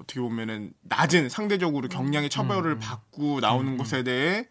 어떻게 0.00 0.20
보면은 0.20 0.72
낮은 0.82 1.28
상대적으로 1.28 1.88
경량의 1.88 2.28
처벌을 2.28 2.78
받고 2.78 3.40
나오는 3.40 3.76
것에 3.78 4.02
대해 4.02 4.48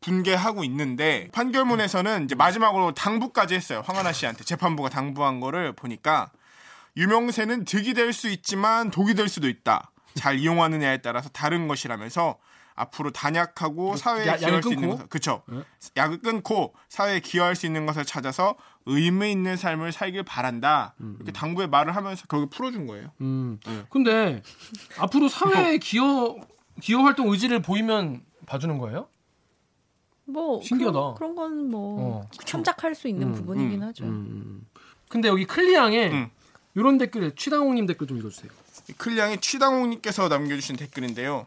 분개하고 0.00 0.64
있는데 0.64 1.28
판결문에서는 1.32 2.24
이제 2.24 2.34
마지막으로 2.34 2.92
당부까지 2.94 3.54
했어요. 3.54 3.82
황하나 3.84 4.12
씨한테. 4.12 4.42
재판부가 4.44 4.88
당부한 4.88 5.38
거를 5.40 5.72
보니까 5.74 6.32
유명세는 6.96 7.64
득이 7.64 7.94
될 7.94 8.12
수 8.12 8.28
있지만 8.28 8.90
독이 8.90 9.14
될 9.14 9.28
수도 9.28 9.48
있다. 9.48 9.92
잘 10.14 10.38
이용하느냐에 10.38 10.98
따라서 10.98 11.28
다른 11.28 11.68
것이라면서 11.68 12.36
앞으로 12.74 13.10
단약하고 13.10 13.96
사회에 13.96 14.26
야- 14.26 14.36
기여할 14.36 14.62
수 14.62 14.68
있는 14.70 14.82
끊고? 14.82 14.94
것을 14.96 15.08
그쵸 15.08 15.42
약을 15.96 16.20
끊고 16.20 16.74
사회에 16.88 17.20
기여할 17.20 17.54
수 17.56 17.66
있는 17.66 17.86
것을 17.86 18.04
찾아서 18.04 18.56
의미 18.86 19.30
있는 19.32 19.56
삶을 19.56 19.92
살길 19.92 20.22
바란다 20.24 20.94
이렇게 21.16 21.32
당부의 21.32 21.68
말을 21.68 21.94
하면서 21.94 22.24
결국 22.28 22.50
풀어준 22.50 22.86
거예요. 22.86 23.10
음. 23.20 23.58
네. 23.64 23.84
근데 23.90 24.42
앞으로 24.98 25.28
사회에 25.28 25.78
기여 25.78 26.36
기여 26.80 26.98
활동 27.00 27.28
의지를 27.30 27.60
보이면 27.62 28.22
봐주는 28.46 28.76
거예요? 28.78 29.08
뭐 30.24 30.60
신기하다. 30.62 31.14
그런, 31.14 31.14
그런 31.14 31.34
건뭐 31.34 32.22
어. 32.22 32.28
참작할 32.44 32.94
수 32.94 33.08
있는 33.08 33.28
음, 33.28 33.34
부분이긴 33.34 33.82
음, 33.82 33.88
하죠. 33.88 34.04
근데 35.08 35.28
여기 35.28 35.44
클리앙에 35.44 36.10
음. 36.10 36.30
이런 36.74 36.96
댓글에 36.96 37.34
취당홍님 37.34 37.86
댓글 37.86 38.06
좀 38.06 38.16
읽어주세요. 38.18 38.50
클량이 38.96 39.38
취당홍님께서 39.40 40.28
남겨주신 40.28 40.76
댓글인데요. 40.76 41.46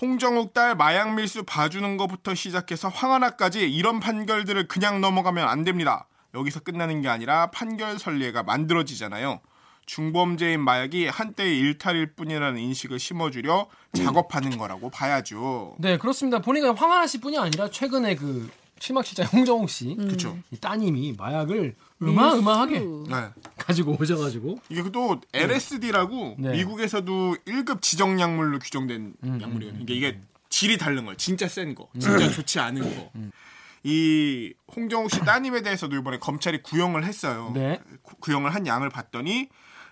홍정욱 0.00 0.52
딸 0.52 0.74
마약 0.74 1.14
밀수 1.14 1.44
봐주는 1.44 1.96
것부터 1.96 2.34
시작해서 2.34 2.88
황하나까지 2.88 3.70
이런 3.72 3.98
판결들을 3.98 4.68
그냥 4.68 5.00
넘어가면 5.00 5.48
안 5.48 5.64
됩니다. 5.64 6.06
여기서 6.34 6.60
끝나는 6.60 7.00
게 7.00 7.08
아니라 7.08 7.50
판결 7.50 7.98
선례가 7.98 8.42
만들어지잖아요. 8.42 9.40
중범죄인 9.86 10.60
마약이 10.60 11.06
한때의 11.06 11.58
일탈일 11.58 12.12
뿐이라는 12.14 12.60
인식을 12.60 12.98
심어주려 12.98 13.68
작업하는 13.94 14.58
거라고 14.58 14.90
봐야죠. 14.90 15.76
네 15.78 15.96
그렇습니다. 15.96 16.40
보니까 16.40 16.74
황하나 16.74 17.06
씨뿐이 17.06 17.38
아니라 17.38 17.70
최근에 17.70 18.16
그 18.16 18.50
실막실자 18.78 19.24
홍정욱 19.24 19.70
씨, 19.70 19.94
그렇죠. 19.96 20.36
이 20.50 20.56
따님이 20.58 21.14
마약을 21.18 21.74
어마어마하게 22.02 22.80
밀수. 22.80 23.04
네. 23.08 23.28
가지고 23.58 23.96
오셔가지고 24.00 24.58
이게 24.68 24.82
또 24.92 25.20
LSD라고 25.32 26.36
네. 26.38 26.52
미국에서도 26.52 27.36
1급 27.46 27.80
지정 27.80 28.20
약물로 28.20 28.58
규정된 28.58 29.14
음, 29.24 29.38
약물이거든요. 29.40 29.82
이게 29.82 29.94
이게 29.94 30.20
질이 30.50 30.78
다른 30.78 31.04
거예요. 31.04 31.16
진짜 31.16 31.48
센 31.48 31.74
거, 31.74 31.88
진짜 31.98 32.28
좋지 32.30 32.60
않은 32.60 32.82
거. 32.82 33.10
음. 33.16 33.30
이 33.82 34.52
홍정욱 34.74 35.10
씨 35.10 35.20
따님에 35.20 35.62
대해서도 35.62 35.96
이번에 35.96 36.18
검찰이 36.18 36.62
구형을 36.62 37.04
했어요. 37.04 37.52
네. 37.54 37.80
구- 38.02 38.16
구형을 38.16 38.54
한 38.54 38.66
양을 38.66 38.88
봤더니 38.90 39.48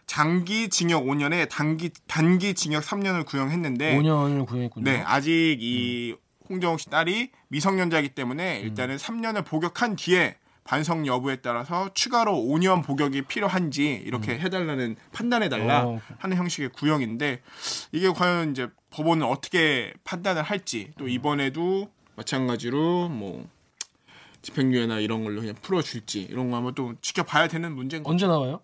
장기 0.06 0.68
징역 0.68 1.04
5년에 1.04 1.48
단기 1.48 1.90
단기 2.06 2.52
징역 2.54 2.82
3년을 2.84 3.24
구형했는데 3.24 3.96
5년을 3.98 4.46
구형했군요. 4.46 4.84
네, 4.84 5.00
아직 5.06 5.30
이 5.60 6.14
홍정욱 6.48 6.80
씨 6.80 6.90
딸이 6.90 7.30
미성년자이기 7.48 8.10
때문에 8.10 8.60
음. 8.60 8.64
일단은 8.66 8.96
3년을 8.96 9.44
복역한 9.44 9.96
뒤에 9.96 10.36
반성 10.64 11.06
여부에 11.06 11.36
따라서 11.36 11.90
추가로 11.92 12.32
5년 12.32 12.82
복역이 12.84 13.22
필요한지 13.22 14.02
이렇게 14.04 14.38
해달라는 14.38 14.96
판단해달라 15.12 15.82
음. 15.84 15.88
어. 15.88 16.00
하는 16.18 16.36
형식의 16.36 16.70
구형인데 16.70 17.42
이게 17.92 18.08
과연 18.10 18.52
이제 18.52 18.68
법원은 18.90 19.26
어떻게 19.26 19.92
판단을 20.04 20.42
할지 20.42 20.86
음. 20.88 20.92
또 20.98 21.08
이번에도 21.08 21.90
마찬가지로 22.16 23.08
뭐 23.08 23.46
집행유예나 24.42 25.00
이런 25.00 25.24
걸로 25.24 25.40
그냥 25.40 25.54
풀어줄지 25.60 26.22
이런 26.22 26.50
거 26.50 26.56
한번 26.56 26.74
또 26.74 26.94
지켜봐야 27.00 27.48
되는 27.48 27.74
문제인 27.74 28.02
거죠. 28.02 28.12
언제 28.12 28.26
나와요? 28.26 28.60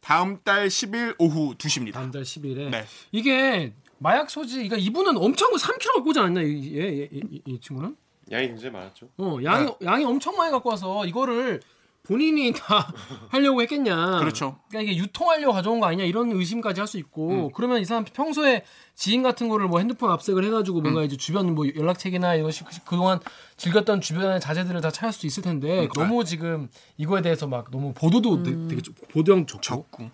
다음 0.00 0.38
달 0.42 0.68
10일 0.68 1.14
오후 1.18 1.54
2시입니다. 1.56 1.92
다음 1.94 2.10
달 2.10 2.22
10일에. 2.22 2.70
네. 2.70 2.84
이게 3.12 3.72
마약 4.02 4.30
소지, 4.30 4.54
그러니까 4.56 4.76
이분은 4.78 5.16
엄청 5.18 5.50
3kg 5.52 5.94
갖고 5.94 6.10
오지 6.10 6.18
않았나 6.20 6.40
이, 6.42 6.46
이, 6.52 7.08
이, 7.12 7.20
이, 7.30 7.42
이 7.46 7.60
친구는? 7.60 7.94
양이 8.32 8.48
굉장히 8.48 8.72
많았죠. 8.72 9.08
어, 9.18 9.38
양이 9.44 9.66
네. 9.66 9.76
양이 9.84 10.04
엄청 10.04 10.36
많이 10.36 10.50
갖고 10.50 10.70
와서 10.70 11.04
이거를 11.04 11.60
본인이 12.04 12.52
다 12.56 12.90
하려고 13.28 13.60
했겠냐? 13.60 14.20
그렇죠. 14.20 14.58
그러니까 14.70 14.90
이게 14.90 15.00
유통하려고 15.02 15.52
가져온 15.52 15.80
거 15.80 15.86
아니냐 15.86 16.04
이런 16.04 16.32
의심까지 16.32 16.80
할 16.80 16.88
수 16.88 16.96
있고 16.96 17.28
음. 17.28 17.50
그러면 17.54 17.80
이 17.82 17.84
사람 17.84 18.04
평소에 18.04 18.64
지인 18.94 19.22
같은 19.22 19.48
거를 19.50 19.66
뭐 19.68 19.80
핸드폰 19.80 20.10
압색을 20.10 20.42
해가지고 20.44 20.78
음. 20.78 20.82
뭔가 20.84 21.02
이제 21.02 21.16
주변 21.18 21.54
뭐 21.54 21.66
연락책이나 21.68 22.36
이것이 22.36 22.64
그동안 22.86 23.20
즐겼던 23.58 24.00
주변의 24.00 24.40
자제들을 24.40 24.80
다 24.80 24.90
찾을 24.90 25.12
수 25.12 25.26
있을 25.26 25.42
텐데 25.42 25.82
음. 25.84 25.88
너무 25.94 26.24
지금 26.24 26.68
이거에 26.96 27.20
대해서 27.20 27.46
막 27.46 27.70
너무 27.70 27.92
보도도 27.92 28.44
되- 28.44 28.68
되게 28.68 28.80
좀- 28.80 28.94
보도형 29.12 29.44
적고 29.46 29.60
적고 29.60 30.10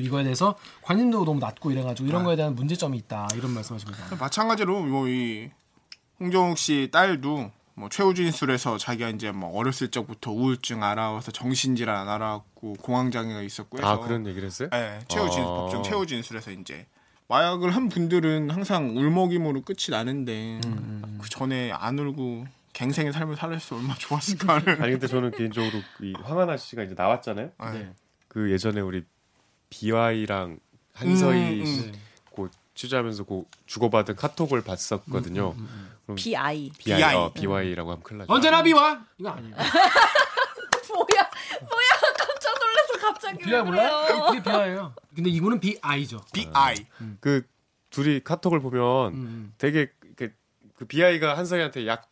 그 0.00 0.06
이거에 0.06 0.22
대해서 0.22 0.56
관심도 0.82 1.24
너무 1.24 1.38
낮고 1.38 1.70
이래가지고 1.70 2.06
네. 2.06 2.10
이런 2.10 2.24
거에 2.24 2.36
대한 2.36 2.54
문제점이 2.54 2.96
있다 2.98 3.28
이런 3.34 3.52
말씀하십니다. 3.52 4.16
마찬가지로 4.18 4.80
뭐이 4.80 5.50
홍정욱 6.18 6.58
씨 6.58 6.88
딸도 6.90 7.50
뭐 7.74 7.88
최우진술에서 7.88 8.78
자기가 8.78 9.10
이제 9.10 9.30
뭐 9.30 9.56
어렸을 9.56 9.88
적부터 9.88 10.32
우울증 10.32 10.82
알아와서 10.82 11.30
정신질환 11.30 11.96
안 11.96 12.08
알아왔고 12.08 12.74
공황 12.74 13.10
장애가 13.10 13.42
있었고 13.42 13.78
해서 13.78 13.86
아 13.86 14.00
그런 14.00 14.26
얘기를 14.26 14.46
했어요? 14.46 14.68
네, 14.70 14.98
최우진 15.08 15.42
아. 15.42 15.46
법정 15.46 15.82
최우진술에서 15.82 16.50
이제 16.52 16.86
마약을 17.28 17.74
한 17.74 17.88
분들은 17.88 18.50
항상 18.50 18.96
울먹임으로 18.96 19.62
끝이 19.62 19.90
나는데 19.90 20.60
음, 20.64 21.18
그 21.22 21.28
전에 21.28 21.70
안 21.72 21.98
울고 21.98 22.46
갱생의 22.72 23.12
삶을 23.12 23.36
살았으면 23.36 23.82
얼마나 23.82 23.98
좋았을까를. 23.98 24.80
아니 24.82 24.92
근데 24.92 25.06
저는 25.06 25.30
개인적으로 25.32 25.82
이 26.02 26.12
황하나 26.22 26.56
씨가 26.56 26.82
이제 26.82 26.94
나왔잖아요. 26.96 27.50
네. 27.72 27.92
그 28.28 28.50
예전에 28.50 28.80
우리 28.80 29.04
한서희 30.92 31.60
음, 31.60 31.66
씨 31.66 31.80
음. 31.86 31.92
그 32.34 32.50
취재하면서 32.74 33.24
그 33.24 33.44
주고받은 33.66 34.16
카톡을 34.16 34.58
음, 34.60 34.64
봤었거든요. 34.64 35.54
BI. 36.16 36.70
BI, 36.78 36.96
BI. 36.98 37.14
어, 37.14 37.32
BY라고 37.32 37.90
하면 37.90 38.02
큰일 38.02 38.18
나죠. 38.18 38.32
언제나 38.32 38.62
비와 38.62 39.04
이거 39.18 39.30
아니에요. 39.30 39.54
뭐야 40.92 41.30
뭐야 41.60 41.88
깜짝 42.18 42.58
놀라서 42.58 42.92
갑자기 43.00 43.44
비와 43.44 43.58
왜 43.58 43.62
몰라? 43.62 44.26
그게 44.26 44.42
비와예요. 44.42 44.94
근데 45.14 45.30
이거는 45.30 45.60
비아이죠. 45.60 46.20
BI. 46.32 46.86
그 47.20 47.42
둘이 47.90 48.20
카톡을 48.22 48.60
보면 48.60 49.14
음. 49.14 49.54
되게 49.58 49.90
그, 50.16 50.32
그 50.74 50.84
BI가 50.84 51.36
한서희한테 51.36 51.86
약 51.86 52.08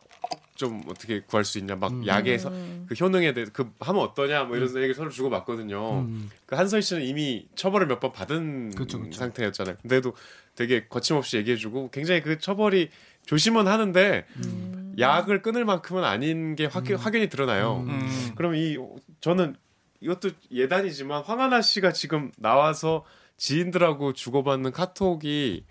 좀 0.59 0.83
어떻게 0.89 1.21
구할 1.21 1.45
수 1.45 1.57
있냐 1.57 1.77
막 1.77 1.93
음. 1.93 2.05
약에서 2.05 2.51
그 2.85 2.93
효능에 2.93 3.33
대해서 3.33 3.49
그 3.53 3.71
하면 3.79 4.01
어떠냐 4.01 4.43
뭐 4.43 4.57
이런 4.57 4.67
얘기를 4.75 4.93
서로 4.93 5.09
주고 5.09 5.29
받거든요. 5.29 6.01
음. 6.01 6.29
그 6.45 6.55
한서희 6.55 6.81
씨는 6.81 7.03
이미 7.03 7.47
처벌을 7.55 7.87
몇 7.87 8.01
번 8.01 8.11
받은 8.11 8.75
그쵸, 8.75 8.99
그쵸. 8.99 9.17
상태였잖아요. 9.17 9.77
근데도 9.81 10.13
되게 10.55 10.85
거침없이 10.87 11.37
얘기해주고 11.37 11.91
굉장히 11.91 12.21
그 12.21 12.39
처벌이 12.39 12.89
조심은 13.25 13.67
하는데 13.67 14.25
음. 14.43 14.95
약을 14.99 15.41
끊을 15.41 15.63
만큼은 15.63 16.03
아닌 16.03 16.55
게 16.57 16.65
확, 16.65 16.83
확연히 16.89 17.29
드러나요. 17.29 17.85
음. 17.87 18.31
그럼 18.35 18.55
이 18.55 18.77
저는 19.21 19.55
이것도 20.01 20.31
예단이지만 20.51 21.23
황하나 21.23 21.61
씨가 21.61 21.93
지금 21.93 22.31
나와서 22.37 23.05
지인들하고 23.37 24.11
주고받는 24.11 24.73
카톡이 24.73 25.63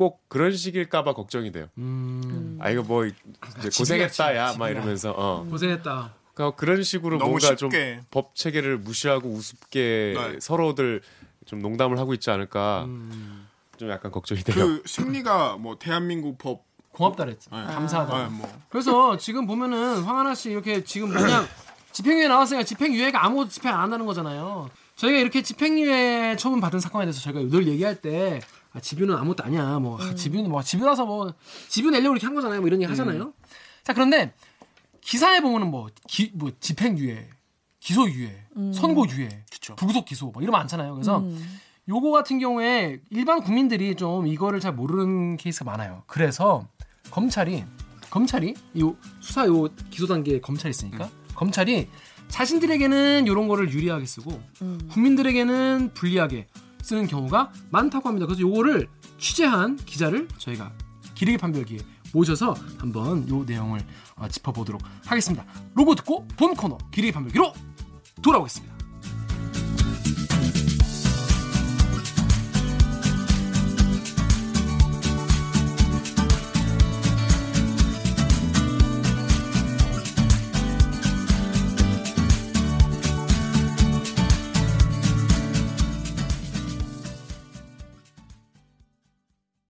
꼭 0.00 0.26
그런 0.30 0.56
식일까봐 0.56 1.12
걱정이 1.12 1.52
돼요. 1.52 1.66
음. 1.76 2.56
아 2.58 2.70
이거 2.70 2.82
뭐 2.82 3.04
이제 3.04 3.68
고생했다 3.76 4.08
집이야, 4.12 4.34
야 4.34 4.52
집, 4.52 4.58
막 4.58 4.68
집이야. 4.68 4.80
이러면서 4.80 5.10
어 5.14 5.46
고생했다. 5.50 6.14
그러니까 6.32 6.56
그런 6.56 6.82
식으로 6.82 7.18
뭔가 7.18 7.54
좀 7.54 7.70
쉽게. 7.70 8.00
법 8.10 8.34
체계를 8.34 8.78
무시하고 8.78 9.28
우습게 9.28 10.14
네. 10.16 10.40
서로들 10.40 11.02
좀 11.44 11.58
농담을 11.58 11.98
하고 11.98 12.14
있지 12.14 12.30
않을까 12.30 12.84
음. 12.86 13.46
좀 13.76 13.90
약간 13.90 14.10
걱정이 14.10 14.40
돼요. 14.42 14.54
그 14.56 14.82
승리가 14.86 15.58
뭐 15.58 15.78
대한민국 15.78 16.38
법 16.38 16.64
고맙다 16.92 17.26
그랬지. 17.26 17.50
네. 17.52 17.62
감사하다. 17.62 18.16
아, 18.16 18.28
뭐 18.30 18.50
그래서 18.70 19.18
지금 19.18 19.46
보면은 19.46 20.02
황하나 20.02 20.34
씨 20.34 20.50
이렇게 20.50 20.82
지금 20.82 21.10
그냥 21.10 21.46
집행유예 21.92 22.26
나왔으니까 22.26 22.64
집행유예가 22.64 23.22
아무것도 23.22 23.50
집행 23.50 23.74
안 23.74 23.80
한다는 23.80 24.06
거잖아요. 24.06 24.70
저희가 24.96 25.18
이렇게 25.18 25.42
집행유예 25.42 26.36
처분 26.38 26.58
받은 26.62 26.80
사건에 26.80 27.04
대해서 27.04 27.20
저희가 27.20 27.54
늘 27.54 27.68
얘기할 27.68 27.96
때 28.00 28.40
아, 28.72 28.80
집유는 28.80 29.16
아무것도 29.16 29.44
아니야. 29.44 29.78
뭐 29.78 30.00
아, 30.00 30.14
집유는 30.14 30.50
뭐 30.50 30.62
집유라서 30.62 31.06
뭐 31.06 31.34
집유 31.68 31.90
내려고 31.90 32.14
이렇게 32.14 32.26
한 32.26 32.34
거잖아요. 32.34 32.60
뭐 32.60 32.68
이런 32.68 32.80
얘기 32.80 32.88
하잖아요. 32.88 33.32
자 33.82 33.92
그런데 33.92 34.32
기사에 35.00 35.40
보면은 35.40 35.70
뭐, 35.70 35.88
기, 36.06 36.30
뭐 36.34 36.50
집행유예, 36.60 37.30
기소유예, 37.80 38.46
선고유예, 38.74 39.44
그쵸. 39.50 39.74
불구속 39.76 40.04
기소 40.04 40.26
뭐 40.26 40.42
이런 40.42 40.52
거 40.52 40.58
많잖아요. 40.58 40.94
그래서 40.94 41.18
음. 41.18 41.58
요거 41.88 42.10
같은 42.10 42.38
경우에 42.38 43.00
일반 43.10 43.42
국민들이 43.42 43.94
좀 43.96 44.26
이거를 44.26 44.60
잘 44.60 44.72
모르는 44.74 45.36
케이스가 45.38 45.70
많아요. 45.70 46.04
그래서 46.06 46.68
검찰이 47.10 47.64
검찰이 48.10 48.54
요 48.80 48.96
수사 49.20 49.46
요 49.46 49.68
기소 49.90 50.06
단계에 50.06 50.40
검찰이 50.40 50.70
있으니까 50.70 51.08
검찰이 51.34 51.88
자신들에게는 52.28 53.26
요런 53.26 53.48
거를 53.48 53.72
유리하게 53.72 54.04
쓰고 54.06 54.40
국민들에게는 54.90 55.92
불리하게 55.94 56.46
쓰는 56.82 57.06
경우가 57.06 57.52
많다고 57.70 58.08
합니다. 58.08 58.26
그래서 58.26 58.40
요거를 58.42 58.88
취재한 59.18 59.76
기자를 59.76 60.28
저희가 60.38 60.72
기르기 61.14 61.38
판별기에 61.38 61.78
모셔서 62.12 62.54
한번 62.78 63.28
요 63.28 63.44
내용을 63.44 63.80
어, 64.16 64.28
짚어보도록 64.28 64.80
하겠습니다. 65.04 65.44
로고 65.74 65.94
듣고 65.94 66.26
본 66.36 66.54
코너 66.54 66.78
기르기 66.90 67.12
판별기로 67.12 67.52
돌아오겠습니다. 68.22 68.79